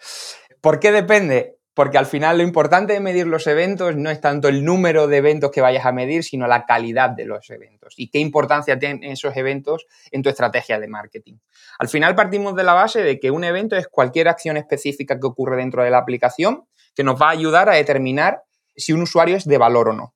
¿Por 0.61 0.79
qué 0.79 0.93
depende? 0.93 1.56
Porque 1.77 1.99
al 1.99 2.07
final 2.07 2.39
lo 2.39 2.43
importante 2.43 2.95
de 2.95 3.01
medir 3.01 3.27
los 3.27 3.47
eventos 3.47 3.97
no 3.97 4.09
es 4.09 4.19
tanto 4.19 4.49
el 4.49 4.65
número 4.65 5.09
de 5.09 5.19
eventos 5.19 5.51
que 5.51 5.61
vayas 5.61 5.85
a 5.85 5.93
medir, 5.93 6.25
sino 6.25 6.47
la 6.47 6.65
calidad 6.65 7.11
de 7.11 7.27
los 7.27 7.51
eventos 7.51 7.93
y 7.99 8.09
qué 8.09 8.19
importancia 8.19 8.79
tienen 8.79 9.05
esos 9.05 9.37
eventos 9.37 9.85
en 10.11 10.23
tu 10.23 10.31
estrategia 10.31 10.81
de 10.81 10.89
marketing. 10.89 11.35
Al 11.79 11.89
final 11.89 12.15
partimos 12.15 12.57
de 12.57 12.65
la 12.65 12.73
base 12.73 13.03
de 13.03 13.21
que 13.21 13.31
un 13.31 13.45
evento 13.45 13.77
es 13.77 13.89
cualquier 13.89 14.29
acción 14.29 14.57
específica 14.57 15.21
que 15.21 15.27
ocurre 15.27 15.59
dentro 15.59 15.85
de 15.85 15.91
la 15.91 15.99
aplicación 15.99 16.65
que 16.95 17.05
nos 17.05 17.21
va 17.21 17.27
a 17.27 17.33
ayudar 17.33 17.69
a 17.69 17.75
determinar 17.75 18.45
si 18.75 18.95
un 18.95 19.03
usuario 19.03 19.37
es 19.37 19.45
de 19.45 19.59
valor 19.59 19.91
o 19.91 19.93
no. 19.93 20.15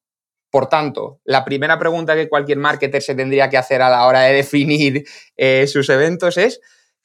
Por 0.48 0.66
tanto, 0.70 1.20
la 1.24 1.44
primera 1.44 1.78
pregunta 1.78 2.14
que 2.14 2.30
cualquier 2.30 2.56
marketer 2.56 3.02
se 3.02 3.14
tendría 3.14 3.50
que 3.50 3.58
hacer 3.58 3.82
a 3.82 3.90
la 3.90 4.06
hora 4.06 4.22
de 4.22 4.32
definir 4.36 5.04
eh, 5.36 5.66
sus 5.66 5.90
eventos 5.90 6.38
es 6.38 6.58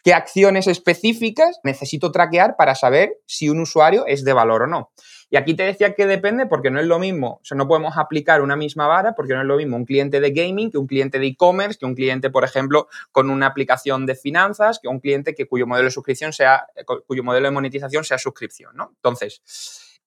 qué 0.06 0.14
acciones 0.14 0.68
específicas 0.68 1.60
necesito 1.64 2.12
traquear 2.12 2.56
para 2.58 2.76
saber 2.76 3.18
si 3.26 3.50
un 3.50 3.60
usuario 3.60 4.06
es 4.06 4.24
de 4.24 4.34
valor 4.34 4.62
o 4.62 4.68
no. 4.68 4.92
Y 5.32 5.36
aquí 5.36 5.56
te 5.56 5.64
decía 5.64 5.96
que 5.96 6.06
depende 6.06 6.46
porque 6.46 6.70
no 6.70 6.80
es 6.80 6.86
lo 6.86 7.00
mismo, 7.00 7.40
o 7.42 7.44
sea, 7.44 7.58
no 7.58 7.68
podemos 7.68 7.98
aplicar 7.98 8.44
una 8.44 8.56
misma 8.56 8.86
vara 8.86 9.16
porque 9.16 9.34
no 9.34 9.42
es 9.42 9.48
lo 9.48 9.58
mismo 9.58 9.78
un 9.78 9.84
cliente 9.84 10.20
de 10.20 10.30
gaming 10.30 10.70
que 10.70 10.78
un 10.78 10.86
cliente 10.86 11.18
de 11.18 11.26
e-commerce, 11.26 11.80
que 11.80 11.88
un 11.88 11.96
cliente, 11.96 12.30
por 12.30 12.44
ejemplo, 12.44 12.88
con 13.12 13.32
una 13.32 13.48
aplicación 13.48 14.06
de 14.06 14.14
finanzas, 14.14 14.78
que 14.80 14.88
un 14.88 15.00
cliente 15.00 15.34
que 15.34 15.48
cuyo 15.48 15.66
modelo 15.66 15.86
de 15.86 15.92
suscripción 15.92 16.34
sea, 16.34 16.68
cuyo 17.08 17.24
modelo 17.24 17.48
de 17.48 17.52
monetización 17.52 18.04
sea 18.04 18.20
suscripción, 18.20 18.76
¿no? 18.76 18.92
Entonces, 18.98 19.42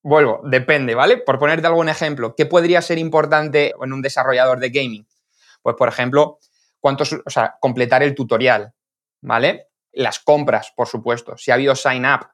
vuelvo, 0.00 0.43
depende, 0.45 0.95
¿vale? 0.95 1.17
Por 1.17 1.40
ponerte 1.40 1.67
algún 1.67 1.88
ejemplo, 1.88 2.37
¿qué 2.37 2.47
podría 2.47 2.83
ser 2.83 2.99
importante 2.99 3.75
en 3.83 3.93
un 3.93 4.00
desarrollador 4.00 4.61
de 4.61 4.71
gaming? 4.71 5.09
Pues, 5.61 5.75
por 5.75 5.88
ejemplo, 5.88 6.38
cuántos, 6.78 7.14
o 7.14 7.31
sea, 7.31 7.57
completar 7.61 8.05
el 8.05 8.14
tutorial, 8.14 8.75
¿vale? 9.23 9.68
Las 9.99 10.21
compras, 10.21 10.73
por 10.76 10.87
supuesto, 10.87 11.37
si 11.37 11.50
ha 11.50 11.55
habido 11.55 11.75
sign 11.75 12.07
up, 12.07 12.28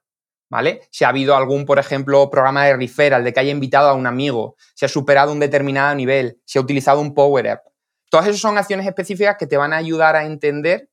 ¿vale? 0.50 0.82
Si 0.90 1.02
ha 1.04 1.08
habido 1.08 1.34
algún, 1.34 1.64
por 1.64 1.78
ejemplo, 1.78 2.28
programa 2.28 2.66
de 2.66 2.76
referral, 2.76 3.24
de 3.24 3.32
que 3.32 3.40
haya 3.40 3.52
invitado 3.52 3.88
a 3.88 3.94
un 3.94 4.06
amigo, 4.06 4.56
si 4.74 4.84
ha 4.84 4.88
superado 4.88 5.32
un 5.32 5.40
determinado 5.40 5.94
nivel, 5.94 6.42
si 6.44 6.58
ha 6.58 6.60
utilizado 6.60 7.00
un 7.00 7.14
power 7.14 7.54
up. 7.54 7.72
Todas 8.10 8.26
esas 8.26 8.42
son 8.42 8.58
acciones 8.58 8.86
específicas 8.86 9.36
que 9.38 9.46
te 9.46 9.56
van 9.56 9.72
a 9.72 9.78
ayudar 9.78 10.14
a 10.14 10.26
entender, 10.26 10.90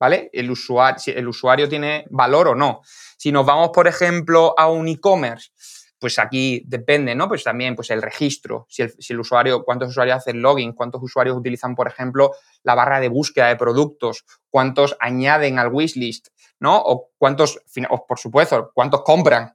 ¿vale? 0.00 0.30
El 0.32 0.50
usuario, 0.50 0.98
si 0.98 1.12
el 1.12 1.28
usuario 1.28 1.68
tiene 1.68 2.06
valor 2.10 2.48
o 2.48 2.54
no. 2.56 2.80
Si 3.16 3.30
nos 3.30 3.46
vamos, 3.46 3.70
por 3.72 3.86
ejemplo, 3.86 4.52
a 4.58 4.68
un 4.68 4.88
e-commerce, 4.88 5.50
pues 6.00 6.18
aquí 6.18 6.62
depende, 6.66 7.14
¿no? 7.14 7.28
Pues 7.28 7.44
también 7.44 7.76
pues 7.76 7.90
el 7.90 8.02
registro, 8.02 8.66
si 8.68 8.82
el, 8.82 9.20
usuario, 9.20 9.62
cuántos 9.64 9.90
usuarios 9.90 10.16
hacen 10.16 10.40
login, 10.40 10.72
cuántos 10.72 11.02
usuarios 11.02 11.36
utilizan, 11.36 11.74
por 11.74 11.86
ejemplo, 11.86 12.32
la 12.62 12.74
barra 12.74 13.00
de 13.00 13.08
búsqueda 13.08 13.48
de 13.48 13.56
productos, 13.56 14.24
cuántos 14.48 14.96
añaden 14.98 15.58
al 15.58 15.72
wishlist, 15.72 16.28
¿no? 16.58 16.78
O 16.78 17.10
cuántos, 17.18 17.60
por 18.08 18.18
supuesto, 18.18 18.70
cuántos 18.74 19.02
compran, 19.02 19.54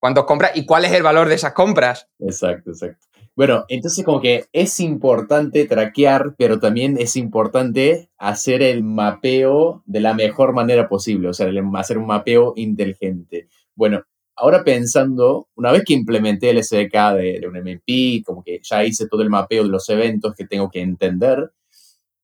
cuántos 0.00 0.24
compran 0.24 0.52
y 0.54 0.64
cuál 0.64 0.86
es 0.86 0.92
el 0.92 1.02
valor 1.02 1.28
de 1.28 1.34
esas 1.34 1.52
compras. 1.52 2.08
Exacto, 2.18 2.70
exacto. 2.70 3.06
Bueno, 3.36 3.64
entonces 3.68 4.04
como 4.04 4.20
que 4.20 4.46
es 4.52 4.78
importante 4.78 5.66
traquear, 5.66 6.34
pero 6.38 6.60
también 6.60 6.96
es 6.98 7.16
importante 7.16 8.08
hacer 8.16 8.62
el 8.62 8.84
mapeo 8.84 9.82
de 9.86 10.00
la 10.00 10.14
mejor 10.14 10.52
manera 10.52 10.88
posible, 10.88 11.28
o 11.28 11.34
sea, 11.34 11.48
hacer 11.74 11.98
un 11.98 12.06
mapeo 12.06 12.52
inteligente. 12.56 13.48
Bueno, 13.74 14.04
Ahora 14.36 14.64
pensando, 14.64 15.48
una 15.54 15.70
vez 15.70 15.84
que 15.84 15.94
implementé 15.94 16.50
el 16.50 16.62
SDK 16.62 17.14
de, 17.14 17.40
un 17.48 17.56
MVP, 17.56 18.22
como 18.24 18.42
que 18.42 18.60
ya 18.62 18.84
hice 18.84 19.06
todo 19.08 19.22
el 19.22 19.30
mapeo 19.30 19.62
de 19.62 19.68
los 19.68 19.88
eventos 19.88 20.34
que 20.34 20.46
tengo 20.46 20.70
que 20.70 20.80
entender, 20.80 21.52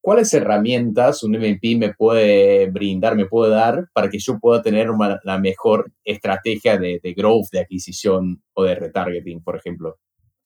¿cuáles 0.00 0.34
herramientas 0.34 1.22
un 1.22 1.32
MVP 1.32 1.76
me 1.76 1.94
puede 1.94 2.66
brindar, 2.70 3.14
me 3.16 3.26
puede 3.26 3.52
dar 3.52 3.88
para 3.92 4.10
que 4.10 4.18
yo 4.18 4.38
pueda 4.40 4.62
tener 4.62 4.88
la 5.24 5.38
mejor 5.38 5.92
estrategia 6.04 6.78
de, 6.78 7.00
de, 7.02 7.14
growth, 7.14 7.50
de 7.52 7.60
adquisición 7.60 8.42
o 8.54 8.64
de 8.64 8.74
retargeting, 8.74 9.42
por 9.42 9.56
ejemplo? 9.56 9.98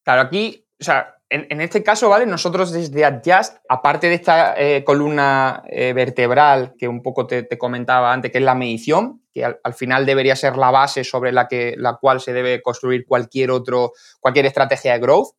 Claro, 0.05 0.21
aquí, 0.21 0.65
o 0.79 0.83
sea, 0.83 1.15
en, 1.29 1.59
este 1.59 1.83
caso, 1.83 2.07
¿vale? 2.07 2.27
Nosotros 2.27 2.71
desde 2.71 3.03
Adjust, 3.03 3.57
aparte 3.67 4.07
de 4.07 4.13
esta 4.13 4.53
eh, 4.55 4.83
columna 4.85 5.63
eh, 5.67 5.91
vertebral 5.93 6.75
que 6.77 6.87
un 6.87 7.01
poco 7.01 7.25
te, 7.25 7.45
comentaba 7.57 8.13
antes, 8.13 8.31
que 8.31 8.37
es 8.37 8.43
la 8.43 8.53
medición, 8.53 9.23
que 9.33 9.43
al, 9.43 9.73
final 9.73 10.05
debería 10.05 10.35
ser 10.35 10.55
la 10.57 10.69
base 10.69 11.03
sobre 11.03 11.31
la, 11.31 11.47
que, 11.47 11.73
la 11.77 11.97
cual 11.99 12.21
se 12.21 12.31
debe 12.31 12.61
construir 12.61 13.05
cualquier 13.07 13.49
otro, 13.49 13.93
cualquier 14.19 14.45
estrategia 14.45 14.93
de 14.93 14.99
growth, 14.99 15.29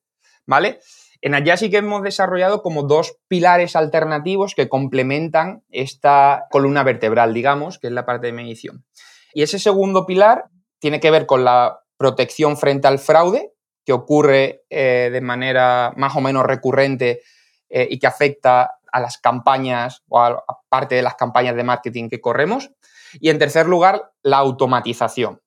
¿vale? 0.45 0.81
En 1.23 1.35
Adjust 1.35 1.59
sí 1.59 1.71
que 1.71 1.79
hemos 1.79 2.03
desarrollado 2.03 2.61
como 2.61 2.83
dos 2.83 3.17
pilares 3.29 3.77
alternativos 3.77 4.55
que 4.55 4.69
complementan 4.69 5.63
esta 5.71 6.47
columna 6.51 6.83
vertebral, 6.83 7.33
digamos, 7.33 7.79
que 7.79 7.87
es 7.87 7.93
la 7.93 8.05
parte 8.05 8.27
de 8.27 8.33
medición. 8.33 8.85
Y 9.33 9.43
ese 9.43 9.61
segundo 9.61 10.07
pilar 10.07 10.47
tiene 10.81 10.99
que 10.99 11.13
ver 11.13 11.25
con 11.25 11.45
la 11.45 11.81
protección 11.97 12.57
frente 12.57 12.89
al 12.89 12.99
fraude, 12.99 13.53
que 13.87 13.93
ocurre 13.93 14.65
eh, 14.69 15.11
de 15.13 15.21
manera 15.21 15.93
más 15.97 16.17
o 16.17 16.21
menos 16.21 16.45
recurrente 16.45 17.23
eh, 17.69 17.87
y 17.89 18.01
que 18.01 18.09
afecta 18.09 18.79
a 18.91 19.01
las 19.01 19.17
campañas 19.19 20.03
o 20.09 20.21
a, 20.21 20.45
parte 20.69 20.97
de 20.97 21.03
las 21.03 21.15
campañas 21.15 21.55
de 21.55 21.63
marketing 21.63 22.09
que 22.09 22.21
corremos. 22.21 22.73
Y 23.21 23.31
en 23.31 23.39
tercer 23.39 23.67
lugar, 23.67 24.13
la 24.23 24.39
automatización. 24.39 25.41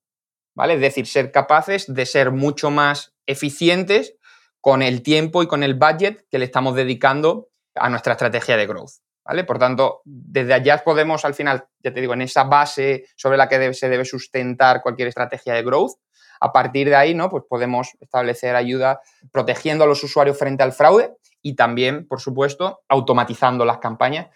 ¿Vale? 0.55 0.75
Es 0.75 0.81
decir, 0.81 1.05
ser 1.05 1.31
capaces 1.31 1.93
de 1.93 2.05
ser 2.05 2.31
mucho 2.31 2.72
más 2.72 3.13
eficientes 3.25 4.15
con 4.62 4.81
el 4.81 5.03
tiempo 5.03 5.43
y 5.43 5.48
con 5.48 5.62
el 5.62 5.75
budget 5.75 6.25
que 6.29 6.39
le 6.39 6.46
estamos 6.46 6.75
dedicando 6.75 7.50
a 7.75 7.89
nuestra 7.89 8.13
estrategia 8.13 8.55
de 8.55 8.67
growth. 8.67 9.01
¿Vale? 9.25 9.43
Por 9.43 9.60
tanto, 9.60 10.01
desde 10.05 10.53
allá 10.53 10.81
podemos 10.84 11.24
al 11.25 11.34
final, 11.34 11.67
ya 11.84 11.93
te 11.93 12.00
digo, 12.00 12.13
en 12.13 12.22
esa 12.22 12.46
base 12.46 13.05
sobre 13.15 13.38
la 13.38 13.48
que 13.50 13.74
se 13.74 13.89
debe 13.89 14.05
sustentar 14.05 14.81
cualquier 14.81 15.10
estrategia 15.10 15.53
de 15.53 15.63
growth, 15.63 16.00
a 16.39 16.51
partir 16.51 16.89
de 16.89 16.96
ahí, 16.96 17.13
¿no? 17.13 17.29
Pues 17.29 17.43
podemos 17.48 17.89
establecer 18.00 18.55
ayuda 18.55 19.01
protegiendo 19.31 19.84
a 19.84 19.88
los 19.88 20.03
usuarios 20.03 20.38
frente 20.38 20.63
al 20.63 20.74
fraude 20.74 21.13
y 21.41 21.55
también, 21.55 22.08
por 22.08 22.22
supuesto, 22.22 22.81
automatizando 22.88 23.65
las 23.65 23.79
campañas. 23.79 24.27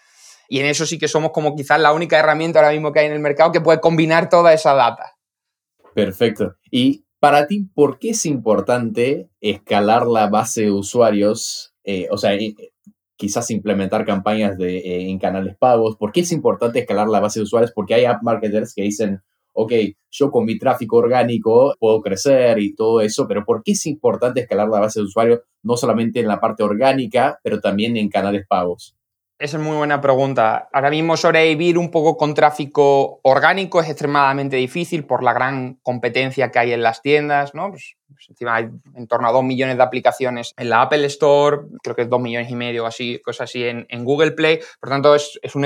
Y 0.49 0.59
en 0.59 0.65
eso 0.65 0.85
sí 0.85 0.99
que 0.99 1.07
somos 1.07 1.31
como 1.31 1.55
quizás 1.55 1.79
la 1.79 1.93
única 1.93 2.19
herramienta 2.19 2.59
ahora 2.59 2.71
mismo 2.71 2.91
que 2.91 2.99
hay 2.99 3.07
en 3.07 3.13
el 3.13 3.19
mercado 3.19 3.51
que 3.51 3.61
puede 3.61 3.79
combinar 3.79 4.29
toda 4.29 4.53
esa 4.53 4.73
data. 4.73 5.13
Perfecto. 5.93 6.55
Y 6.69 7.05
para 7.19 7.47
ti, 7.47 7.69
¿por 7.73 7.99
qué 7.99 8.09
es 8.09 8.25
importante 8.25 9.29
escalar 9.39 10.05
la 10.07 10.27
base 10.27 10.63
de 10.63 10.71
usuarios? 10.71 11.73
Eh, 11.83 12.07
o 12.11 12.17
sea, 12.17 12.33
eh, 12.33 12.55
quizás 13.15 13.49
implementar 13.51 14.05
campañas 14.05 14.57
eh, 14.59 15.09
en 15.09 15.19
canales 15.19 15.55
pagos. 15.57 15.95
¿Por 15.95 16.11
qué 16.11 16.21
es 16.21 16.31
importante 16.31 16.79
escalar 16.79 17.07
la 17.07 17.21
base 17.21 17.39
de 17.39 17.43
usuarios? 17.43 17.71
Porque 17.73 17.93
hay 17.93 18.05
app 18.05 18.21
marketers 18.23 18.73
que 18.73 18.81
dicen, 18.81 19.21
ok, 19.53 19.73
yo 20.11 20.31
con 20.31 20.45
mi 20.45 20.57
tráfico 20.57 20.97
orgánico 20.97 21.75
puedo 21.79 22.01
crecer 22.01 22.59
y 22.59 22.75
todo 22.75 23.01
eso, 23.01 23.27
pero 23.27 23.45
¿por 23.45 23.63
qué 23.63 23.71
es 23.71 23.85
importante 23.85 24.41
escalar 24.41 24.69
la 24.69 24.79
base 24.79 24.99
de 24.99 25.05
usuarios 25.05 25.39
no 25.63 25.77
solamente 25.77 26.19
en 26.19 26.27
la 26.27 26.39
parte 26.39 26.63
orgánica, 26.63 27.39
pero 27.43 27.59
también 27.59 27.97
en 27.97 28.09
canales 28.09 28.45
pagos? 28.47 28.95
Esa 29.39 29.57
es 29.57 29.63
muy 29.63 29.75
buena 29.75 29.99
pregunta. 29.99 30.69
Ahora 30.71 30.89
mismo 30.89 31.17
sobrevivir 31.17 31.77
un 31.77 31.91
poco 31.91 32.15
con 32.15 32.33
tráfico 32.33 33.19
orgánico 33.23 33.81
es 33.81 33.89
extremadamente 33.89 34.55
difícil 34.55 35.05
por 35.05 35.23
la 35.23 35.33
gran 35.33 35.79
competencia 35.81 36.49
que 36.49 36.59
hay 36.59 36.71
en 36.71 36.83
las 36.83 37.01
tiendas, 37.01 37.53
¿no? 37.53 37.69
Pues, 37.71 37.97
pues 38.07 38.29
encima 38.29 38.55
hay 38.55 38.69
en 38.95 39.07
torno 39.07 39.27
a 39.27 39.31
dos 39.33 39.43
millones 39.43 39.75
de 39.75 39.83
aplicaciones 39.83 40.53
en 40.55 40.69
la 40.69 40.83
Apple 40.83 41.05
Store, 41.07 41.63
creo 41.81 41.95
que 41.95 42.03
es 42.03 42.09
dos 42.09 42.21
millones 42.21 42.49
y 42.51 42.55
medio, 42.55 42.85
así, 42.85 43.19
cosas 43.21 43.49
así 43.49 43.65
en, 43.65 44.05
Google 44.05 44.31
Play. 44.31 44.59
Por 44.79 44.89
tanto, 44.89 45.13
es 45.15 45.55
un 45.55 45.65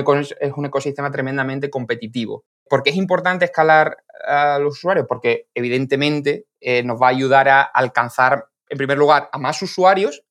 ecosistema 0.65 1.11
tremendamente 1.11 1.69
competitivo. 1.69 2.45
¿Por 2.69 2.83
qué 2.83 2.91
es 2.91 2.95
importante 2.95 3.45
escalar 3.45 3.97
a 4.27 4.59
los 4.59 4.77
usuarios? 4.77 5.05
Porque 5.07 5.47
evidentemente 5.53 6.45
eh, 6.59 6.83
nos 6.83 7.01
va 7.01 7.07
a 7.07 7.11
ayudar 7.11 7.49
a 7.49 7.61
alcanzar, 7.61 8.47
en 8.69 8.77
primer 8.77 8.97
lugar, 8.97 9.29
a 9.31 9.37
más 9.37 9.61
usuarios 9.61 10.23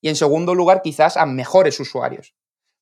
y 0.00 0.08
en 0.08 0.16
segundo 0.16 0.54
lugar, 0.54 0.82
quizás 0.82 1.16
a 1.16 1.24
mejores 1.24 1.80
usuarios. 1.80 2.34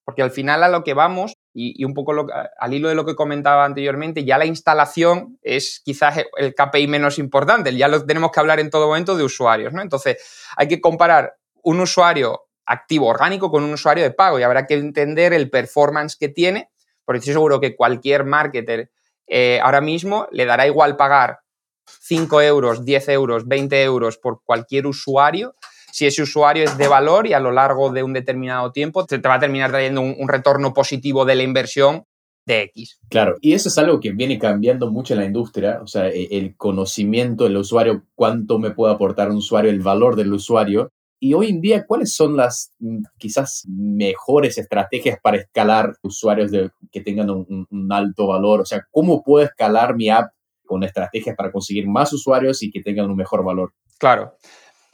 Porque 0.05 0.23
al 0.23 0.33
final 0.33 0.65
a 0.65 0.69
lo 0.69 0.83
que 0.83 0.95
vamos, 0.95 1.35
y, 1.55 1.85
un 1.85 1.95
poco 1.95 2.13
al 2.59 2.75
hilo 2.75 2.89
de 2.89 2.97
lo 2.97 3.07
que 3.07 3.15
comentaba 3.15 3.65
anteriormente, 3.65 4.25
ya 4.25 4.39
la 4.39 4.47
instalación 4.47 5.39
es 5.43 5.81
quizás 5.85 6.19
el 6.37 6.55
KPI 6.55 6.89
menos 6.89 7.21
importante, 7.21 7.77
ya 7.77 7.87
lo 7.87 8.05
tenemos 8.05 8.33
que 8.33 8.41
hablar 8.41 8.59
en 8.59 8.71
todo 8.71 8.89
momento 8.89 9.17
de 9.17 9.23
usuarios, 9.23 9.73
¿no? 9.73 9.83
Entonces, 9.83 10.17
hay 10.57 10.67
que 10.67 10.81
comparar 10.81 11.37
un 11.63 11.79
usuario 11.79 12.49
activo 12.67 13.07
orgánico 13.07 13.53
con 13.53 13.63
un 13.63 13.73
usuario 13.73 14.03
de 14.03 14.11
pago 14.11 14.41
y 14.41 14.43
habrá 14.43 14.67
que 14.67 14.75
entender 14.75 15.33
el 15.33 15.49
performance 15.49 16.17
que 16.17 16.29
tiene 16.29 16.72
porque 17.05 17.19
estoy 17.19 17.35
seguro 17.35 17.61
que 17.61 17.77
cualquier 17.77 18.25
marketer 18.25 18.91
eh, 19.27 19.61
ahora 19.63 19.81
mismo 19.81 20.27
le 20.33 20.47
dará 20.47 20.67
igual 20.67 20.97
pagar 20.97 21.41
5 21.87 22.43
euros, 22.43 22.85
10 22.85 23.09
euros, 23.11 23.49
20 23.49 23.83
euros 23.83 24.19
por 24.19 24.43
cualquier 24.45 24.87
usuario 24.87 25.55
si 25.93 26.07
ese 26.07 26.23
usuario 26.23 26.65
es 26.65 26.79
de 26.79 26.89
valor 26.89 27.27
y 27.27 27.35
a 27.35 27.41
lo 27.41 27.53
largo 27.53 27.93
de 27.93 28.03
un 28.03 28.15
determinado 28.15 28.73
tiempo 28.73 29.05
te, 29.05 29.19
va 29.19 29.35
a 29.35 29.41
terminar 29.41 29.71
trayendo 29.71 30.01
un, 30.01 30.27
retorno 30.27 30.73
positivo 30.73 31.27
de 31.27 31.35
la 31.35 31.43
inversión 31.43 32.05
de 32.47 32.63
X. 32.63 32.99
Claro, 33.11 33.37
y 33.41 33.53
eso 33.53 33.69
es 33.69 33.77
algo 33.77 34.01
que 34.01 34.11
viene 34.13 34.39
cambiando 34.39 34.91
mucho 34.91 35.13
en 35.13 35.21
la 35.21 35.27
industria, 35.27 35.81
o 35.83 35.87
sea, 35.87 36.09
e, 36.09 36.29
el 36.33 36.57
conocimiento 36.57 37.45
del 37.45 37.59
usuario, 37.59 38.05
cuánto 38.15 38.59
me 38.59 38.71
puede 38.71 38.95
aportar 38.95 39.31
un 39.31 39.37
usuario, 39.37 39.71
el 39.71 39.81
valor 39.81 40.17
del 40.17 40.33
usuario, 40.33 40.91
Y 41.25 41.35
hoy 41.35 41.51
en 41.51 41.61
día, 41.61 41.87
¿cuáles 41.87 42.13
son 42.13 42.37
las 42.37 42.73
mm, 42.81 43.05
quizás 43.17 43.63
mejores 43.69 44.59
estrategias 44.59 45.21
para 45.23 45.37
escalar 45.37 45.95
usuarios 46.03 46.51
de, 46.51 46.73
que 46.91 47.01
tengan 47.01 47.31
un, 47.31 47.89
alto 47.93 48.27
valor? 48.27 48.63
O 48.63 48.65
sea, 48.65 48.85
¿cómo 48.91 49.23
puedo 49.23 49.47
escalar 49.47 49.95
mi 49.95 50.09
app 50.09 50.33
con 50.67 50.83
estrategias 50.83 51.37
para 51.37 51.53
conseguir 51.53 51.87
más 51.87 52.13
usuarios 52.13 52.65
y 52.65 52.73
que 52.73 52.83
tengan 52.83 53.09
un 53.09 53.15
mejor 53.15 53.45
valor? 53.45 53.73
Claro. 53.99 54.37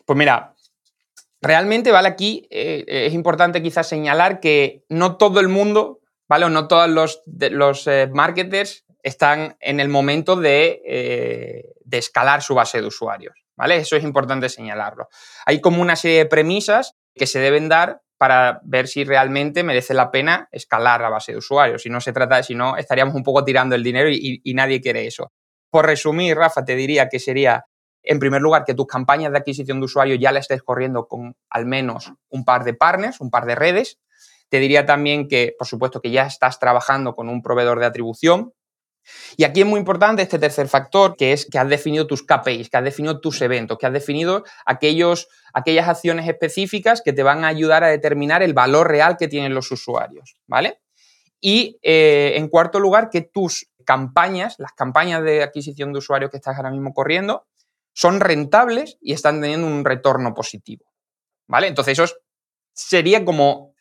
Pues 0.04 0.18
mira, 0.18 0.54
realmente, 1.40 1.92
¿vale? 1.92 2.08
Aquí 2.08 2.46
eh, 2.50 2.84
es 2.86 3.14
importante 3.14 3.62
quizás 3.62 3.88
señalar 3.88 4.38
que 4.38 4.84
no 4.90 5.16
todo 5.16 5.40
el 5.40 5.48
mundo, 5.48 6.00
¿vale? 6.28 6.44
O 6.44 6.50
no 6.50 6.68
todos 6.68 6.90
los, 6.90 7.22
los 7.24 7.86
eh, 7.86 8.06
marketers 8.12 8.84
están 9.02 9.56
en 9.60 9.80
el 9.80 9.88
momento 9.88 10.36
de, 10.36 10.82
eh, 10.84 11.72
de 11.86 11.96
escalar 11.96 12.42
su 12.42 12.54
base 12.54 12.82
de 12.82 12.86
usuarios. 12.86 13.47
¿Vale? 13.58 13.76
Eso 13.76 13.96
es 13.96 14.04
importante 14.04 14.48
señalarlo. 14.48 15.08
Hay 15.44 15.60
como 15.60 15.82
una 15.82 15.96
serie 15.96 16.18
de 16.18 16.26
premisas 16.26 16.94
que 17.14 17.26
se 17.26 17.40
deben 17.40 17.68
dar 17.68 18.00
para 18.16 18.60
ver 18.64 18.88
si 18.88 19.04
realmente 19.04 19.62
merece 19.62 19.94
la 19.94 20.10
pena 20.10 20.48
escalar 20.52 21.00
la 21.00 21.10
base 21.10 21.32
de 21.32 21.38
usuarios. 21.38 21.82
Si 21.82 21.90
no 21.90 22.00
se 22.00 22.12
trata, 22.12 22.42
si 22.42 22.54
no, 22.54 22.76
estaríamos 22.76 23.14
un 23.14 23.22
poco 23.22 23.44
tirando 23.44 23.74
el 23.74 23.82
dinero 23.82 24.08
y, 24.10 24.40
nadie 24.54 24.80
quiere 24.80 25.06
eso. 25.06 25.32
Por 25.70 25.86
resumir, 25.86 26.36
Rafa, 26.36 26.64
te 26.64 26.74
diría 26.74 27.08
que 27.08 27.18
sería, 27.18 27.66
en 28.02 28.18
primer 28.18 28.40
lugar, 28.40 28.64
que 28.64 28.74
tus 28.74 28.86
campañas 28.86 29.32
de 29.32 29.38
adquisición 29.38 29.80
de 29.80 29.86
usuarios 29.86 30.18
ya 30.20 30.32
las 30.32 30.42
estés 30.42 30.62
corriendo 30.62 31.06
con 31.06 31.36
al 31.50 31.66
menos 31.66 32.12
un 32.28 32.44
par 32.44 32.64
de 32.64 32.74
partners, 32.74 33.20
un 33.20 33.30
par 33.30 33.44
de 33.44 33.54
redes. 33.54 33.98
Te 34.48 34.60
diría 34.60 34.86
también 34.86 35.28
que, 35.28 35.54
por 35.58 35.68
supuesto, 35.68 36.00
que 36.00 36.10
ya 36.10 36.26
estás 36.26 36.58
trabajando 36.58 37.14
con 37.14 37.28
un 37.28 37.42
proveedor 37.42 37.80
de 37.80 37.86
atribución, 37.86 38.52
y 39.36 39.44
aquí 39.44 39.60
es 39.60 39.66
muy 39.66 39.78
importante 39.78 40.22
este 40.22 40.38
tercer 40.38 40.68
factor, 40.68 41.16
que 41.16 41.32
es 41.32 41.46
que 41.46 41.58
has 41.58 41.68
definido 41.68 42.06
tus 42.06 42.22
KPIs, 42.22 42.70
que 42.70 42.76
has 42.76 42.84
definido 42.84 43.20
tus 43.20 43.40
eventos, 43.42 43.78
que 43.78 43.86
has 43.86 43.92
definido 43.92 44.44
aquellos, 44.66 45.28
aquellas 45.52 45.88
acciones 45.88 46.28
específicas 46.28 47.02
que 47.02 47.12
te 47.12 47.22
van 47.22 47.44
a 47.44 47.48
ayudar 47.48 47.84
a 47.84 47.88
determinar 47.88 48.42
el 48.42 48.54
valor 48.54 48.88
real 48.88 49.16
que 49.16 49.28
tienen 49.28 49.54
los 49.54 49.70
usuarios, 49.70 50.36
¿vale? 50.46 50.80
Y 51.40 51.78
eh, 51.82 52.32
en 52.36 52.48
cuarto 52.48 52.80
lugar, 52.80 53.10
que 53.10 53.22
tus 53.22 53.70
campañas, 53.84 54.56
las 54.58 54.72
campañas 54.72 55.22
de 55.22 55.42
adquisición 55.42 55.92
de 55.92 56.00
usuarios 56.00 56.30
que 56.30 56.36
estás 56.36 56.56
ahora 56.56 56.70
mismo 56.70 56.92
corriendo, 56.92 57.46
son 57.92 58.20
rentables 58.20 58.98
y 59.00 59.12
están 59.12 59.40
teniendo 59.40 59.66
un 59.66 59.84
retorno 59.84 60.34
positivo, 60.34 60.84
¿vale? 61.46 61.68
Entonces, 61.68 61.98
eso 61.98 62.14
sería 62.72 63.24
como 63.24 63.74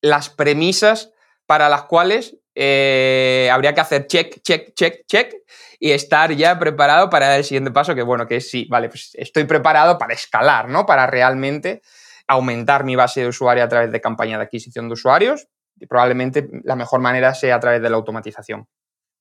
las 0.00 0.30
premisas 0.30 1.12
para 1.46 1.68
las 1.68 1.84
cuales 1.84 2.36
eh, 2.62 3.48
habría 3.50 3.72
que 3.72 3.80
hacer 3.80 4.06
check, 4.06 4.42
check, 4.42 4.74
check, 4.74 5.06
check 5.06 5.34
y 5.78 5.92
estar 5.92 6.30
ya 6.32 6.58
preparado 6.58 7.08
para 7.08 7.38
el 7.38 7.42
siguiente 7.42 7.70
paso, 7.70 7.94
que 7.94 8.02
bueno, 8.02 8.26
que 8.26 8.42
sí, 8.42 8.66
vale, 8.68 8.90
pues 8.90 9.12
estoy 9.14 9.44
preparado 9.44 9.96
para 9.96 10.12
escalar, 10.12 10.68
¿no? 10.68 10.84
Para 10.84 11.06
realmente 11.06 11.80
aumentar 12.28 12.84
mi 12.84 12.96
base 12.96 13.22
de 13.22 13.28
usuario 13.28 13.64
a 13.64 13.68
través 13.68 13.90
de 13.90 14.00
campaña 14.02 14.36
de 14.36 14.44
adquisición 14.44 14.88
de 14.88 14.92
usuarios 14.92 15.48
y 15.78 15.86
probablemente 15.86 16.50
la 16.62 16.76
mejor 16.76 17.00
manera 17.00 17.32
sea 17.32 17.54
a 17.54 17.60
través 17.60 17.80
de 17.80 17.88
la 17.88 17.96
automatización. 17.96 18.66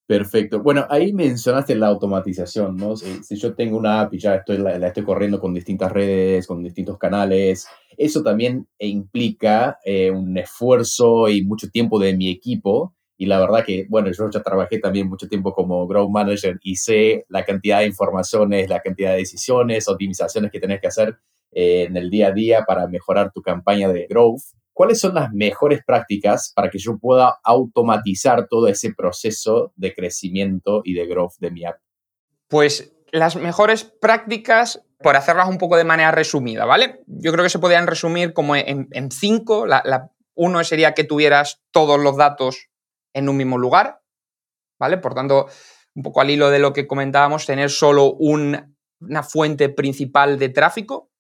Perfecto. 0.05 0.61
Bueno, 0.61 0.85
ahí 0.89 1.13
mencionaste 1.13 1.75
la 1.75 1.87
automatización, 1.87 2.75
¿no? 2.75 2.97
Si, 2.97 3.37
yo 3.37 3.55
tengo 3.55 3.77
una 3.77 4.01
app 4.01 4.13
y 4.15 4.19
ya 4.19 4.35
estoy, 4.35 4.57
la, 4.57 4.75
estoy 4.85 5.05
corriendo 5.05 5.39
con 5.39 5.53
distintas 5.53 5.93
redes, 5.93 6.45
con 6.45 6.61
distintos 6.61 6.97
canales, 6.97 7.67
eso 7.97 8.21
también 8.21 8.67
implica 8.79 9.77
eh, 9.85 10.11
un 10.11 10.37
esfuerzo 10.37 11.29
y 11.29 11.45
mucho 11.45 11.69
tiempo 11.69 11.99
de 11.99 12.17
mi 12.17 12.29
equipo 12.29 12.95
y 13.21 13.25
la 13.25 13.37
verdad 13.37 13.65
que, 13.65 13.85
bueno, 13.89 14.09
yo 14.13 14.29
ya 14.29 14.41
trabajé 14.41 14.79
también 14.79 15.09
mucho 15.09 15.27
tiempo 15.27 15.53
como 15.53 15.85
Growth 15.85 16.09
Manager 16.09 16.57
y 16.63 16.77
sé 16.77 17.25
la 17.27 17.43
cantidad 17.43 17.79
de 17.79 17.87
informaciones, 17.87 18.69
la 18.69 18.79
cantidad 18.79 19.11
de 19.11 19.17
decisiones, 19.17 19.89
optimizaciones 19.89 20.49
que 20.49 20.59
tenés 20.61 20.79
que 20.79 20.87
hacer 20.87 21.17
eh, 21.51 21.83
en 21.83 21.97
el 21.97 22.09
día 22.09 22.27
a 22.27 22.31
día 22.31 22.63
para 22.65 22.87
mejorar 22.87 23.33
tu 23.33 23.41
campaña 23.41 23.89
de 23.89 24.07
growth. 24.09 24.39
¿Cuáles 24.71 25.01
son 25.01 25.15
las 25.15 25.33
mejores 25.33 25.81
prácticas 25.85 26.53
para 26.55 26.69
que 26.69 26.77
yo 26.79 26.97
pueda 26.97 27.39
automatizar 27.43 28.47
todo 28.47 28.69
ese 28.69 28.93
proceso 28.93 29.73
de 29.75 29.93
crecimiento 29.93 30.81
y 30.85 30.93
de 30.93 31.05
growth 31.05 31.33
de 31.39 31.51
mi 31.51 31.65
app? 31.65 31.75
Pues 32.47 32.95
las 33.11 33.35
mejores 33.35 33.83
prácticas, 33.83 34.81
por 34.99 35.17
hacerlas 35.17 35.49
un 35.49 35.57
poco 35.57 35.75
de 35.75 35.83
manera 35.83 36.11
resumida, 36.11 36.63
¿vale? 36.63 37.01
Yo 37.05 37.33
creo 37.33 37.43
que 37.43 37.49
se 37.49 37.59
podrían 37.59 37.85
resumir 37.85 38.31
como 38.31 38.55
en, 38.55 38.87
cinco. 39.11 39.65
la, 39.65 40.09
uno 40.35 40.63
sería 40.63 40.93
que 40.93 41.03
tuvieras 41.03 41.61
todos 41.71 41.99
los 41.99 42.15
datos 42.15 42.68
en 43.13 43.29
un 43.29 43.37
mismo 43.37 43.57
lugar, 43.57 44.01
¿vale? 44.79 44.97
Por 44.97 45.13
tanto, 45.13 45.47
un 45.95 46.03
poco 46.03 46.21
al 46.21 46.29
hilo 46.29 46.49
de 46.49 46.59
lo 46.59 46.73
que 46.73 46.87
comentábamos, 46.87 47.45
tener 47.45 47.69
solo 47.69 48.13
una 48.13 49.23
fuente 49.23 49.69
principal 49.69 50.39
de 50.39 50.49
tráfico 50.49 51.11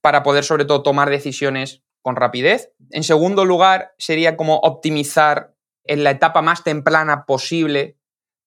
para 0.00 0.22
poder 0.22 0.44
sobre 0.44 0.64
todo 0.64 0.82
tomar 0.82 1.10
decisiones 1.10 1.82
con 2.02 2.16
rapidez. 2.16 2.72
En 2.90 3.04
segundo 3.04 3.44
lugar, 3.44 3.94
sería 3.98 4.36
como 4.36 4.56
optimizar 4.56 5.54
en 5.84 6.04
la 6.04 6.10
etapa 6.10 6.42
más 6.42 6.64
temprana 6.64 7.24
posible 7.26 7.98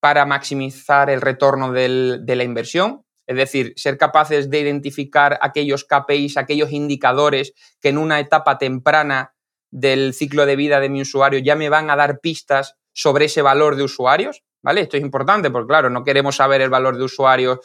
para 0.01 0.25
maximizar 0.25 1.09
el 1.09 1.21
retorno 1.21 1.71
de 1.71 2.35
la 2.35 2.43
inversión. 2.43 3.05
Es 3.27 3.37
decir, 3.37 3.73
ser 3.75 3.97
capaces 3.97 4.49
de 4.49 4.59
identificar 4.59 5.39
aquellos 5.41 5.83
KPIs, 5.85 6.37
aquellos 6.37 6.71
indicadores 6.71 7.53
que 7.81 7.89
en 7.89 7.97
una 7.97 8.19
etapa 8.19 8.57
temprana 8.57 9.33
del 9.71 10.13
ciclo 10.13 10.45
de 10.45 10.55
vida 10.55 10.79
de 10.79 10.89
mi 10.89 11.01
usuario 11.01 11.39
ya 11.39 11.55
me 11.55 11.69
van 11.69 11.89
a 11.89 11.95
dar 11.95 12.19
pistas 12.19 12.75
sobre 12.95 13.25
ese 13.25 13.41
valor 13.41 13.75
de 13.75 13.83
usuarios, 13.83 14.43
¿vale? 14.63 14.81
Esto 14.81 14.95
es 14.95 15.03
importante 15.03 15.51
porque, 15.51 15.67
claro, 15.67 15.89
no 15.89 16.03
queremos 16.03 16.37
saber 16.37 16.61
el 16.61 16.69
valor 16.69 16.97
de 16.97 17.03
usuarios 17.03 17.59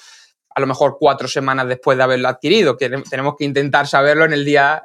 a 0.53 0.61
lo 0.61 0.67
mejor 0.67 0.97
cuatro 0.99 1.29
semanas 1.29 1.69
después 1.69 1.97
de 1.97 2.03
haberlo 2.03 2.29
adquirido, 2.29 2.77
que 2.77 2.91
tenemos 3.09 3.37
que 3.39 3.45
intentar 3.45 3.87
saberlo 3.87 4.25
en 4.25 4.33
el 4.33 4.45
día 4.45 4.83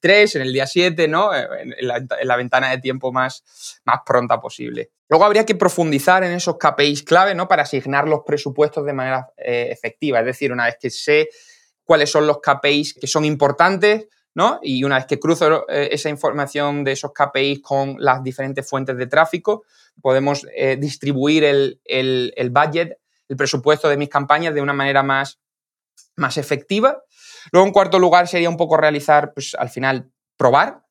3, 0.00 0.34
eh, 0.34 0.38
en 0.38 0.42
el 0.42 0.52
día 0.52 0.66
7, 0.66 1.06
¿no? 1.06 1.34
Eh, 1.34 1.46
en 1.78 2.26
la, 2.26 2.36
ventana 2.36 2.70
de 2.70 2.78
tiempo 2.78 3.12
más, 3.12 3.44
más 3.84 4.00
pronta 4.06 4.40
posible. 4.40 4.90
Luego 5.08 5.26
habría 5.26 5.44
que 5.44 5.54
profundizar 5.54 6.24
en 6.24 6.32
esos 6.32 6.56
KPIs 6.56 7.02
clave, 7.02 7.34
¿no? 7.34 7.46
Para 7.46 7.64
asignar 7.64 8.08
los 8.08 8.20
presupuestos 8.26 8.86
de 8.86 8.92
manera 8.94 9.28
eh, 9.36 9.68
efectiva. 9.70 10.20
Es 10.20 10.26
decir, 10.26 10.50
una 10.50 10.64
vez 10.64 10.76
que 10.80 10.88
sé 10.88 11.28
cuáles 11.84 12.10
son 12.10 12.26
los 12.26 12.38
KPIs 12.40 12.94
que 12.94 13.06
son 13.06 13.26
importantes, 13.26 14.08
¿no? 14.34 14.60
Y 14.62 14.82
una 14.82 14.96
vez 14.96 15.04
que 15.04 15.20
cruzo 15.20 15.68
esa 15.68 16.08
información 16.08 16.84
de 16.84 16.92
esos 16.92 17.12
KPIs 17.12 17.60
con 17.60 17.96
las 17.98 18.22
diferentes 18.22 18.66
fuentes 18.66 18.96
de 18.96 19.06
tráfico, 19.06 19.64
podemos 20.00 20.46
eh, 20.54 20.76
distribuir 20.76 21.44
el, 21.44 22.50
budget, 22.50 22.98
el 23.28 23.36
presupuesto 23.36 23.88
de 23.88 23.96
mis 23.96 24.08
campañas 24.08 24.54
de 24.54 24.60
una 24.60 24.72
manera 24.72 25.02
más, 25.02 25.40
más 26.16 26.36
efectiva. 26.36 27.02
Luego, 27.50 27.66
en 27.66 27.72
cuarto 27.72 27.98
lugar, 27.98 28.28
sería 28.28 28.48
un 28.48 28.56
poco 28.56 28.76
realizar, 28.76 29.32
pues 29.34 29.54
al 29.54 29.70
final, 29.70 30.10
probar, 30.36 30.82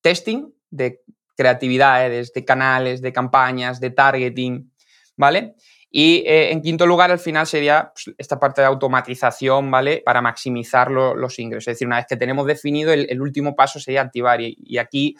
testing 0.00 0.52
de 0.70 1.02
creatividades, 1.36 2.32
de 2.32 2.44
canales, 2.44 3.02
de 3.02 3.12
campañas, 3.12 3.80
de 3.80 3.90
targeting, 3.90 4.72
¿vale? 5.16 5.54
Y 5.90 6.24
eh, 6.26 6.52
en 6.52 6.62
quinto 6.62 6.86
lugar, 6.86 7.10
al 7.10 7.18
final 7.18 7.46
sería 7.46 7.92
pues, 7.94 8.14
esta 8.18 8.38
parte 8.38 8.60
de 8.60 8.66
automatización, 8.66 9.70
¿vale? 9.70 10.02
Para 10.04 10.20
maximizar 10.20 10.90
los 10.90 11.38
ingresos. 11.38 11.68
Es 11.68 11.74
decir, 11.76 11.86
una 11.86 11.96
vez 11.96 12.06
que 12.08 12.16
tenemos 12.16 12.46
definido, 12.46 12.92
el, 12.92 13.20
último 13.20 13.54
paso 13.54 13.80
sería 13.80 14.02
activar. 14.02 14.40
y 14.40 14.78
aquí 14.78 15.16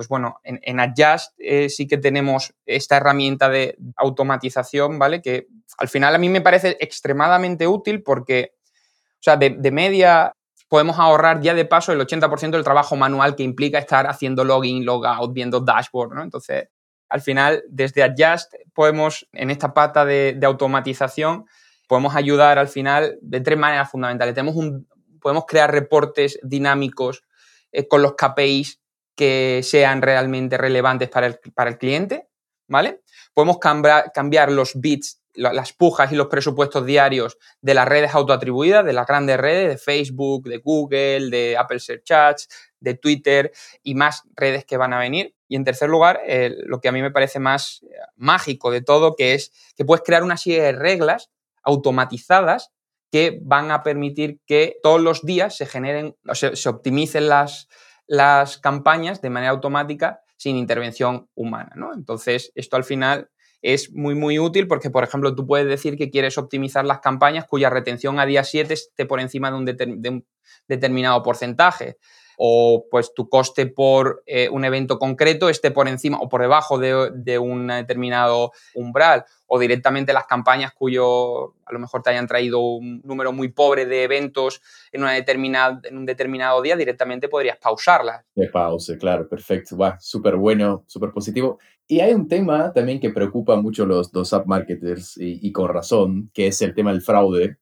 pues 0.00 0.08
bueno, 0.08 0.40
en, 0.44 0.80
Adjust 0.80 1.34
eh, 1.36 1.68
sí 1.68 1.86
que 1.86 1.98
tenemos 1.98 2.54
esta 2.64 2.96
herramienta 2.96 3.50
de 3.50 3.76
automatización, 3.96 4.98
¿vale? 4.98 5.20
Que 5.20 5.48
al 5.76 5.88
final 5.88 6.14
a 6.14 6.18
mí 6.18 6.30
me 6.30 6.40
parece 6.40 6.78
extremadamente 6.80 7.66
útil 7.66 8.02
porque, 8.02 8.54
o 8.64 9.18
sea, 9.20 9.36
de, 9.36 9.50
media 9.70 10.34
podemos 10.68 10.98
ahorrar 10.98 11.42
ya 11.42 11.52
de 11.52 11.66
paso 11.66 11.92
el 11.92 12.00
80% 12.00 12.52
del 12.52 12.64
trabajo 12.64 12.96
manual 12.96 13.36
que 13.36 13.42
implica 13.42 13.78
estar 13.78 14.06
haciendo 14.06 14.42
login, 14.42 14.86
logout, 14.86 15.34
viendo 15.34 15.60
dashboard, 15.60 16.14
¿no? 16.14 16.22
Entonces, 16.22 16.70
al 17.10 17.20
final, 17.20 17.62
desde 17.68 18.02
Adjust 18.02 18.54
podemos, 18.72 19.28
en 19.32 19.50
esta 19.50 19.74
pata 19.74 20.06
de, 20.06 20.40
automatización, 20.42 21.44
podemos 21.86 22.16
ayudar 22.16 22.58
al 22.58 22.68
final 22.68 23.18
de 23.20 23.42
tres 23.42 23.58
maneras 23.58 23.90
fundamentales. 23.90 24.34
Tenemos 24.34 24.56
un, 24.56 24.88
podemos 25.20 25.44
crear 25.46 25.70
reportes 25.70 26.38
dinámicos 26.42 27.22
eh, 27.70 27.86
con 27.86 28.00
los 28.00 28.14
KPIs 28.14 28.80
que 29.14 29.60
sean 29.62 30.02
realmente 30.02 30.56
relevantes 30.56 31.08
para 31.08 31.26
el, 31.26 31.38
para 31.54 31.70
el 31.70 31.78
cliente, 31.78 32.28
¿vale? 32.68 33.02
Podemos 33.34 33.58
cambiar, 33.58 34.50
los 34.50 34.80
bits, 34.80 35.20
las 35.34 35.72
pujas 35.72 36.10
y 36.12 36.16
los 36.16 36.28
presupuestos 36.28 36.86
diarios 36.86 37.36
de 37.60 37.74
las 37.74 37.86
redes 37.86 38.14
autoatribuidas, 38.14 38.84
de 38.84 38.92
las 38.92 39.06
grandes 39.06 39.38
redes, 39.38 39.68
de 39.68 39.78
Facebook, 39.78 40.48
de 40.48 40.58
Google, 40.58 41.30
de 41.30 41.56
Apple 41.56 41.80
Search 41.80 42.10
Ads, 42.10 42.48
de 42.80 42.94
Twitter 42.94 43.52
y 43.82 43.94
más 43.94 44.22
redes 44.34 44.64
que 44.64 44.76
van 44.76 44.92
a 44.92 44.98
venir. 44.98 45.34
Y 45.48 45.56
en 45.56 45.64
tercer 45.64 45.88
lugar, 45.88 46.20
lo 46.64 46.80
que 46.80 46.88
a 46.88 46.92
mí 46.92 47.02
me 47.02 47.10
parece 47.10 47.40
más 47.40 47.82
eh, 47.82 47.88
mágico 48.16 48.70
de 48.70 48.82
todo, 48.82 49.16
que 49.16 49.34
es 49.34 49.52
que 49.76 49.84
puedes 49.84 50.04
crear 50.04 50.22
una 50.22 50.36
serie 50.36 50.62
de 50.62 50.72
reglas 50.72 51.30
automatizadas 51.62 52.72
que 53.10 53.40
van 53.42 53.72
a 53.72 53.82
permitir 53.82 54.40
que 54.46 54.76
todos 54.82 55.00
los 55.00 55.22
días 55.22 55.56
se 55.56 55.66
generen, 55.66 56.16
o 56.28 56.34
se 56.34 56.68
optimicen 56.68 57.28
las, 57.28 57.68
las 58.10 58.58
campañas 58.58 59.22
de 59.22 59.30
manera 59.30 59.52
automática 59.52 60.20
sin 60.36 60.56
intervención 60.56 61.28
humana. 61.36 61.70
¿no? 61.76 61.94
Entonces, 61.94 62.50
esto 62.56 62.76
al 62.76 62.82
final 62.82 63.30
es 63.62 63.92
muy, 63.92 64.16
muy 64.16 64.40
útil 64.40 64.66
porque, 64.66 64.90
por 64.90 65.04
ejemplo, 65.04 65.32
tú 65.36 65.46
puedes 65.46 65.68
decir 65.68 65.96
que 65.96 66.10
quieres 66.10 66.36
optimizar 66.36 66.84
las 66.84 66.98
campañas 66.98 67.46
cuya 67.46 67.70
retención 67.70 68.18
a 68.18 68.26
día 68.26 68.42
7 68.42 68.74
esté 68.74 69.06
por 69.06 69.20
encima 69.20 69.52
de 69.52 69.56
un, 69.58 70.24
determinado 70.66 71.22
porcentaje. 71.22 71.98
O 72.42 72.86
pues 72.90 73.12
tu 73.12 73.28
coste 73.28 73.66
por 73.66 74.22
eh, 74.24 74.48
un 74.48 74.64
evento 74.64 74.98
concreto 74.98 75.50
esté 75.50 75.70
por 75.70 75.88
encima 75.88 76.18
o 76.22 76.30
por 76.30 76.40
debajo 76.40 76.78
de, 76.78 77.38
un 77.38 77.66
determinado 77.66 78.52
umbral 78.74 79.26
o 79.46 79.58
directamente 79.58 80.14
las 80.14 80.24
campañas 80.24 80.72
cuyo 80.72 81.52
a 81.66 81.72
lo 81.72 81.78
mejor 81.78 82.02
te 82.02 82.08
hayan 82.08 82.26
traído 82.26 82.60
un 82.60 83.02
número 83.04 83.34
muy 83.34 83.48
pobre 83.48 83.84
de 83.84 84.04
eventos 84.04 84.62
en, 84.90 85.02
una 85.02 85.12
determinada, 85.12 85.82
en 85.84 85.98
un 85.98 86.06
determinado 86.06 86.62
día, 86.62 86.76
directamente 86.76 87.28
podrías 87.28 87.58
pausarlas. 87.58 88.24
De 88.34 88.48
pause, 88.48 88.96
claro, 88.98 89.28
perfecto. 89.28 89.76
Va, 89.76 90.00
súper 90.00 90.36
bueno, 90.36 90.84
súper 90.86 91.10
positivo. 91.10 91.58
Y 91.86 92.00
hay 92.00 92.14
un 92.14 92.26
tema 92.26 92.72
también 92.72 93.00
que 93.00 93.10
preocupa 93.10 93.56
mucho 93.56 93.84
los, 93.84 94.12
dos 94.12 94.32
app 94.32 94.46
marketers 94.46 95.18
y, 95.18 95.46
y, 95.46 95.52
con 95.52 95.68
razón, 95.68 96.30
que 96.32 96.46
es 96.46 96.62
el 96.62 96.74
tema 96.74 96.90
del 96.90 97.02
fraude. 97.02 97.58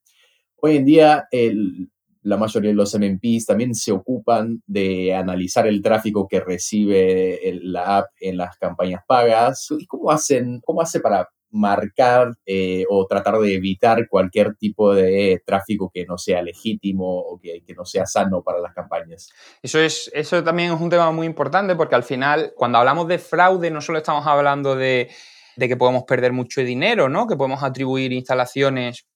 Hoy 0.60 0.76
en 0.76 0.84
día, 0.84 1.26
el, 1.32 1.90
la 2.22 2.36
mayoría 2.36 2.70
de 2.70 2.76
los 2.76 2.94
MMPs 2.94 3.46
también 3.46 3.74
se 3.74 3.92
ocupan 3.92 4.62
de 4.66 5.14
analizar 5.14 5.66
el 5.66 5.82
tráfico 5.82 6.26
que 6.28 6.40
recibe 6.40 7.40
la 7.62 7.98
app 7.98 8.06
en 8.20 8.36
las 8.36 8.56
campañas 8.58 9.02
pagas. 9.06 9.68
¿Y 9.78 9.86
cómo 9.86 10.10
hacen, 10.10 10.60
cómo 10.64 10.80
hace 10.80 11.00
para 11.00 11.28
marcar 11.50 12.34
eh, 12.46 12.84
o 12.88 13.06
tratar 13.06 13.38
de 13.38 13.54
evitar 13.54 14.08
cualquier 14.08 14.54
tipo 14.56 14.94
de 14.94 15.42
tráfico 15.44 15.90
que 15.92 16.04
no 16.04 16.18
sea 16.18 16.42
legítimo 16.42 17.18
o 17.18 17.40
que, 17.40 17.62
no 17.74 17.84
sea 17.84 18.06
sano 18.06 18.42
para 18.42 18.60
las 18.60 18.74
campañas. 18.74 19.32
Eso, 19.62 19.78
es, 19.78 20.10
eso 20.14 20.42
también 20.42 20.72
es 20.72 20.80
un 20.80 20.90
tema 20.90 21.10
muy 21.10 21.26
importante 21.26 21.74
porque 21.74 21.94
al 21.94 22.02
final, 22.02 22.52
cuando 22.56 22.78
hablamos 22.78 23.08
de 23.08 23.18
fraude, 23.18 23.70
no 23.70 23.80
solo 23.80 23.98
estamos 23.98 24.26
hablando 24.26 24.76
de, 24.76 25.10
de 25.56 25.68
que 25.68 25.76
podemos 25.76 26.04
perder 26.04 26.32
mucho 26.32 26.60
dinero, 26.60 27.08
¿no? 27.08 27.26
que 27.26 27.36
podemos 27.36 27.62
atribuir 27.62 28.12
instalaciones 28.12 29.06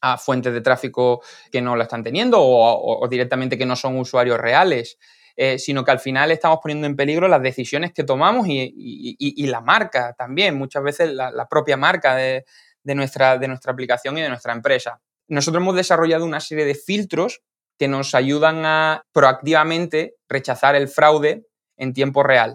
a 0.00 0.18
fuentes 0.18 0.52
de 0.52 0.60
tráfico 0.60 1.22
que 1.50 1.60
no 1.60 1.76
la 1.76 1.84
están 1.84 2.02
teniendo 2.02 2.38
o, 2.40 3.06
directamente 3.08 3.58
que 3.58 3.66
no 3.66 3.76
son 3.76 3.98
usuarios 3.98 4.38
reales. 4.38 4.98
Eh, 5.40 5.56
sino 5.56 5.84
que 5.84 5.92
al 5.92 6.00
final 6.00 6.32
estamos 6.32 6.58
poniendo 6.60 6.88
en 6.88 6.96
peligro 6.96 7.28
las 7.28 7.40
decisiones 7.40 7.92
que 7.92 8.02
tomamos 8.02 8.48
y, 8.48 9.46
la 9.46 9.60
marca 9.60 10.12
también, 10.18 10.58
muchas 10.58 10.82
veces 10.82 11.12
la, 11.12 11.46
propia 11.48 11.76
marca 11.76 12.16
de, 12.16 12.44
nuestra, 12.82 13.38
de 13.38 13.46
nuestra 13.46 13.72
aplicación 13.72 14.18
y 14.18 14.20
de 14.20 14.28
nuestra 14.30 14.52
empresa. 14.52 15.00
Nosotros 15.28 15.62
hemos 15.62 15.76
desarrollado 15.76 16.24
una 16.24 16.40
serie 16.40 16.64
de 16.64 16.74
filtros 16.74 17.42
que 17.78 17.86
nos 17.86 18.16
ayudan 18.16 18.64
a 18.64 19.04
proactivamente 19.12 20.16
rechazar 20.28 20.74
el 20.74 20.88
fraude 20.88 21.46
en 21.76 21.92
tiempo 21.92 22.24
real. 22.24 22.54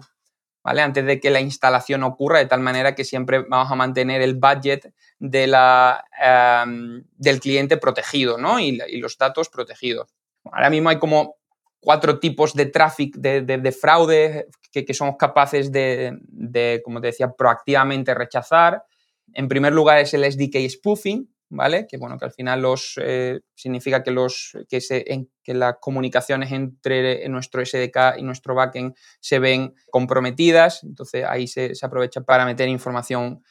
¿Vale? 0.64 0.80
Antes 0.80 1.04
de 1.04 1.20
que 1.20 1.30
la 1.30 1.40
instalación 1.40 2.02
ocurra, 2.02 2.38
de 2.38 2.46
tal 2.46 2.60
manera 2.60 2.94
que 2.94 3.04
siempre 3.04 3.44
vamos 3.46 3.70
a 3.70 3.74
mantener 3.74 4.22
el 4.22 4.34
budget 4.34 4.92
de 5.18 5.46
la, 5.46 6.04
em, 6.18 7.04
del 7.16 7.38
cliente 7.38 7.76
protegido 7.76 8.38
¿no? 8.38 8.58
y, 8.58 8.80
los 8.98 9.18
datos 9.18 9.50
protegidos. 9.50 10.14
Ahora 10.44 10.70
mismo 10.70 10.88
hay 10.88 10.98
como 10.98 11.36
cuatro 11.80 12.18
tipos 12.18 12.54
de 12.54 12.66
tráfico, 12.66 13.18
de, 13.20 13.76
fraude 13.78 14.46
que, 14.72 14.94
somos 14.94 15.16
capaces 15.18 15.70
de, 15.70 16.16
de, 16.22 16.80
como 16.82 17.00
te 17.00 17.08
decía, 17.08 17.30
proactivamente 17.30 18.14
rechazar. 18.14 18.84
En 19.34 19.48
primer 19.48 19.74
lugar 19.74 19.98
es 19.98 20.14
el 20.14 20.24
SDK 20.24 20.68
spoofing, 20.70 21.28
¿vale? 21.50 21.86
Que 21.88 21.96
bueno, 21.96 22.18
que 22.18 22.24
al 22.24 22.32
final 22.32 22.62
los, 22.62 22.98
eh, 23.02 23.40
significa 23.54 24.02
que, 24.02 24.10
los, 24.10 24.56
que, 24.68 24.80
se, 24.80 25.04
que 25.42 25.54
las 25.54 25.76
comunicaciones 25.80 26.52
entre 26.52 27.28
nuestro 27.28 27.64
SDK 27.64 28.18
y 28.18 28.22
nuestro 28.22 28.54
backend 28.54 28.94
se 29.20 29.38
ven 29.38 29.74
comprometidas, 29.90 30.82
entonces 30.84 31.24
ahí 31.28 31.46
se, 31.46 31.74
se 31.74 31.86
aprovecha 31.86 32.22
para 32.22 32.44
meter 32.44 32.68
información 32.68 33.42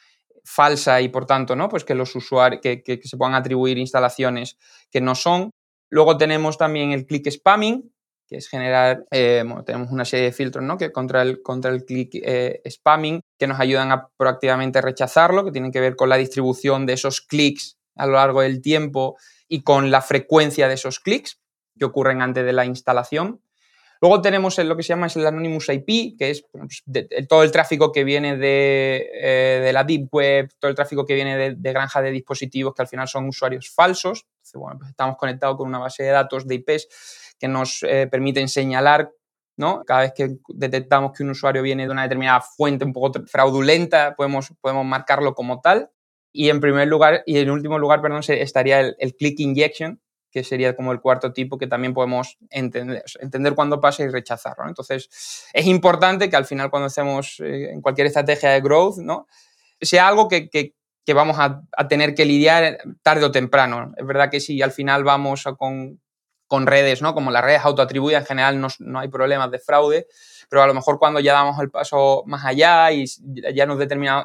falsa 0.44 1.00
y 1.00 1.08
por 1.08 1.26
tanto, 1.26 1.56
¿no? 1.56 1.68
Pues 1.68 1.84
que 1.84 1.94
los 1.94 2.14
usuarios, 2.14 2.60
que, 2.62 2.82
que, 2.82 3.00
se 3.02 3.16
puedan 3.16 3.34
atribuir 3.34 3.78
instalaciones 3.78 4.58
que 4.90 5.00
no 5.00 5.14
son. 5.14 5.50
Luego 5.90 6.16
tenemos 6.16 6.58
también 6.58 6.92
el 6.92 7.06
click 7.06 7.30
spamming, 7.30 7.90
que 8.28 8.36
es 8.36 8.48
generar, 8.48 9.04
eh, 9.10 9.44
tenemos 9.66 9.90
una 9.90 10.04
serie 10.04 10.26
de 10.26 10.32
filtros 10.32 10.64
¿no? 10.64 10.76
que 10.76 10.92
contra 10.92 11.22
el, 11.22 11.42
contra 11.42 11.70
el 11.70 11.84
click 11.84 12.14
eh, 12.14 12.60
spamming 12.68 13.20
que 13.38 13.46
nos 13.46 13.60
ayudan 13.60 13.92
a 13.92 14.08
proactivamente 14.16 14.80
rechazarlo, 14.80 15.44
que 15.44 15.52
tienen 15.52 15.72
que 15.72 15.80
ver 15.80 15.96
con 15.96 16.08
la 16.08 16.16
distribución 16.16 16.86
de 16.86 16.94
esos 16.94 17.20
clics 17.20 17.76
a 17.96 18.06
lo 18.06 18.14
largo 18.14 18.40
del 18.42 18.60
tiempo 18.60 19.16
y 19.48 19.62
con 19.62 19.90
la 19.90 20.02
frecuencia 20.02 20.68
de 20.68 20.74
esos 20.74 21.00
clics 21.00 21.40
que 21.78 21.84
ocurren 21.84 22.22
antes 22.22 22.44
de 22.44 22.52
la 22.52 22.64
instalación. 22.64 23.40
Luego 24.00 24.20
tenemos 24.20 24.58
lo 24.58 24.76
que 24.76 24.82
se 24.82 24.88
llama 24.88 25.06
el 25.06 25.26
Anonymous 25.26 25.68
IP, 25.70 26.18
que 26.18 26.30
es 26.30 26.44
pues, 26.52 26.82
todo 27.28 27.42
el 27.42 27.50
tráfico 27.50 27.90
que 27.90 28.04
viene 28.04 28.36
eh, 28.42 29.60
de, 29.64 29.72
la 29.72 29.84
Deep 29.84 30.08
Web, 30.12 30.50
todo 30.58 30.68
el 30.68 30.74
tráfico 30.74 31.06
que 31.06 31.14
viene 31.14 31.38
de, 31.38 31.54
de 31.56 31.72
granja 31.72 32.02
de 32.02 32.10
dispositivos 32.10 32.74
que 32.74 32.82
al 32.82 32.88
final 32.88 33.08
son 33.08 33.26
usuarios 33.28 33.70
falsos. 33.70 34.26
bueno, 34.54 34.78
pues 34.78 34.90
estamos 34.90 35.16
conectados 35.16 35.56
con 35.56 35.68
una 35.68 35.78
base 35.78 36.02
de 36.02 36.10
datos 36.10 36.46
de 36.46 36.56
IPs 36.56 36.88
que 37.38 37.48
nos 37.48 37.82
eh, 37.82 38.06
permiten 38.10 38.48
señalar 38.48 39.10
¿no? 39.56 39.84
Cada 39.84 40.00
vez 40.00 40.12
que 40.14 40.36
detectamos 40.48 41.12
que 41.12 41.22
un 41.22 41.30
usuario 41.30 41.62
viene 41.62 41.84
de 41.84 41.92
una 41.92 42.02
determinada 42.02 42.40
fuente 42.40 42.84
un 42.84 42.92
poco 42.92 43.12
fraudulenta, 43.26 44.14
podemos, 44.16 44.52
podemos 44.60 44.84
marcarlo 44.84 45.34
como 45.34 45.60
tal. 45.60 45.90
Y 46.36 46.50
en 46.50 46.60
primer 46.60 46.88
lugar, 46.88 47.22
y 47.26 47.38
en 47.38 47.48
último 47.48 47.78
lugar, 47.78 48.02
perdón, 48.02 48.22
estaría 48.26 48.80
el, 48.80 49.14
click 49.16 49.38
injection, 49.38 50.02
que 50.32 50.42
sería 50.42 50.74
como 50.74 50.90
el 50.90 51.00
cuarto 51.00 51.32
tipo 51.32 51.56
que 51.58 51.68
también 51.68 51.94
podemos 51.94 52.36
entender, 52.50 53.04
entender 53.20 53.54
cuándo 53.54 53.80
pasa 53.80 54.02
y 54.02 54.08
rechazarlo. 54.08 54.66
Entonces, 54.66 55.08
es 55.52 55.66
importante 55.66 56.28
que 56.28 56.34
al 56.34 56.44
final 56.44 56.70
cuando 56.70 56.88
hacemos 56.88 57.38
eh, 57.38 57.70
en 57.70 57.80
cualquier 57.80 58.08
estrategia 58.08 58.50
de 58.50 58.60
growth, 58.60 58.96
¿no? 58.98 59.28
sea 59.80 60.08
algo 60.08 60.26
que, 60.26 60.50
que, 60.50 60.74
que 61.06 61.14
vamos 61.14 61.36
a, 61.38 61.62
a, 61.76 61.86
tener 61.86 62.16
que 62.16 62.24
lidiar 62.24 62.78
tarde 63.02 63.26
o 63.26 63.30
temprano. 63.30 63.92
Es 63.96 64.04
verdad 64.04 64.28
que 64.28 64.40
si 64.40 64.60
al 64.60 64.72
final 64.72 65.04
vamos 65.04 65.44
con, 65.56 66.00
con 66.46 66.66
redes, 66.66 67.02
¿no? 67.02 67.14
Como 67.14 67.30
las 67.30 67.44
redes 67.44 67.60
autoatribuidas, 67.64 68.22
en 68.22 68.26
general 68.26 68.60
no, 68.60 68.68
no, 68.80 69.00
hay 69.00 69.08
problemas 69.08 69.50
de 69.50 69.58
fraude, 69.58 70.06
pero 70.48 70.62
a 70.62 70.66
lo 70.66 70.74
mejor 70.74 70.98
cuando 70.98 71.20
ya 71.20 71.32
damos 71.32 71.58
el 71.60 71.70
paso 71.70 72.22
más 72.26 72.44
allá 72.44 72.92
y 72.92 73.04
ya 73.54 73.66
nos, 73.66 73.78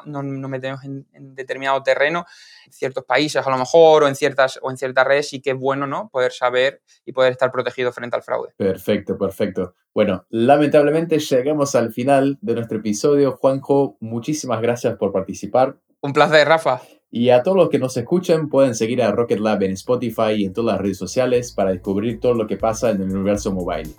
nos, 0.06 0.50
metemos 0.50 0.84
en, 0.84 1.06
determinado 1.34 1.82
terreno, 1.82 2.26
en 2.66 2.72
ciertos 2.72 3.04
países 3.04 3.46
a 3.46 3.50
lo 3.50 3.58
mejor, 3.58 4.04
o 4.04 4.08
en 4.08 4.14
ciertas, 4.14 4.58
o 4.62 4.70
en 4.70 4.76
ciertas 4.76 5.06
redes, 5.06 5.28
sí 5.28 5.40
que 5.40 5.50
es 5.50 5.56
bueno, 5.56 5.86
¿no? 5.86 6.08
Poder 6.10 6.32
saber 6.32 6.82
y 7.04 7.12
poder 7.12 7.32
estar 7.32 7.50
protegido 7.50 7.92
frente 7.92 8.16
al 8.16 8.22
fraude. 8.22 8.52
Perfecto, 8.56 9.16
perfecto. 9.16 9.74
Bueno, 9.94 10.26
lamentablemente 10.30 11.18
llegamos 11.18 11.74
al 11.74 11.92
final 11.92 12.38
de 12.40 12.54
nuestro 12.54 12.78
episodio. 12.78 13.32
Juanjo, 13.32 13.96
muchísimas 14.00 14.60
gracias 14.62 14.96
por 14.96 15.12
participar. 15.12 15.76
Un 16.00 16.12
placer, 16.12 16.46
Rafa. 16.46 16.80
Y 17.10 17.30
a 17.30 17.42
todos 17.42 17.56
los 17.56 17.68
que 17.70 17.80
nos 17.80 17.96
escuchan, 17.96 18.48
pueden 18.48 18.74
seguir 18.74 19.02
a 19.02 19.10
Rocket 19.10 19.40
Lab 19.40 19.62
en 19.64 19.72
Spotify 19.72 20.32
y 20.36 20.44
en 20.44 20.52
todas 20.52 20.74
las 20.74 20.80
redes 20.80 20.96
sociales 20.96 21.52
para 21.52 21.70
descubrir 21.70 22.20
todo 22.20 22.34
lo 22.34 22.46
que 22.46 22.56
pasa 22.56 22.90
en 22.90 23.02
el 23.02 23.10
universo 23.10 23.52
mobile. 23.52 23.90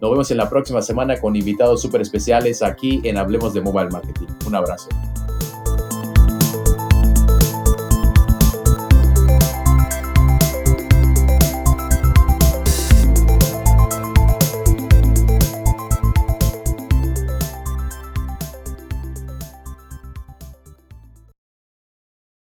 Nos 0.00 0.10
vemos 0.10 0.30
en 0.30 0.36
la 0.36 0.48
próxima 0.48 0.82
semana 0.82 1.18
con 1.18 1.36
invitados 1.36 1.80
súper 1.80 2.02
especiales 2.02 2.62
aquí 2.62 3.00
en 3.04 3.16
Hablemos 3.16 3.54
de 3.54 3.62
Mobile 3.62 3.88
Marketing. 3.90 4.26
Un 4.46 4.54
abrazo. 4.54 4.88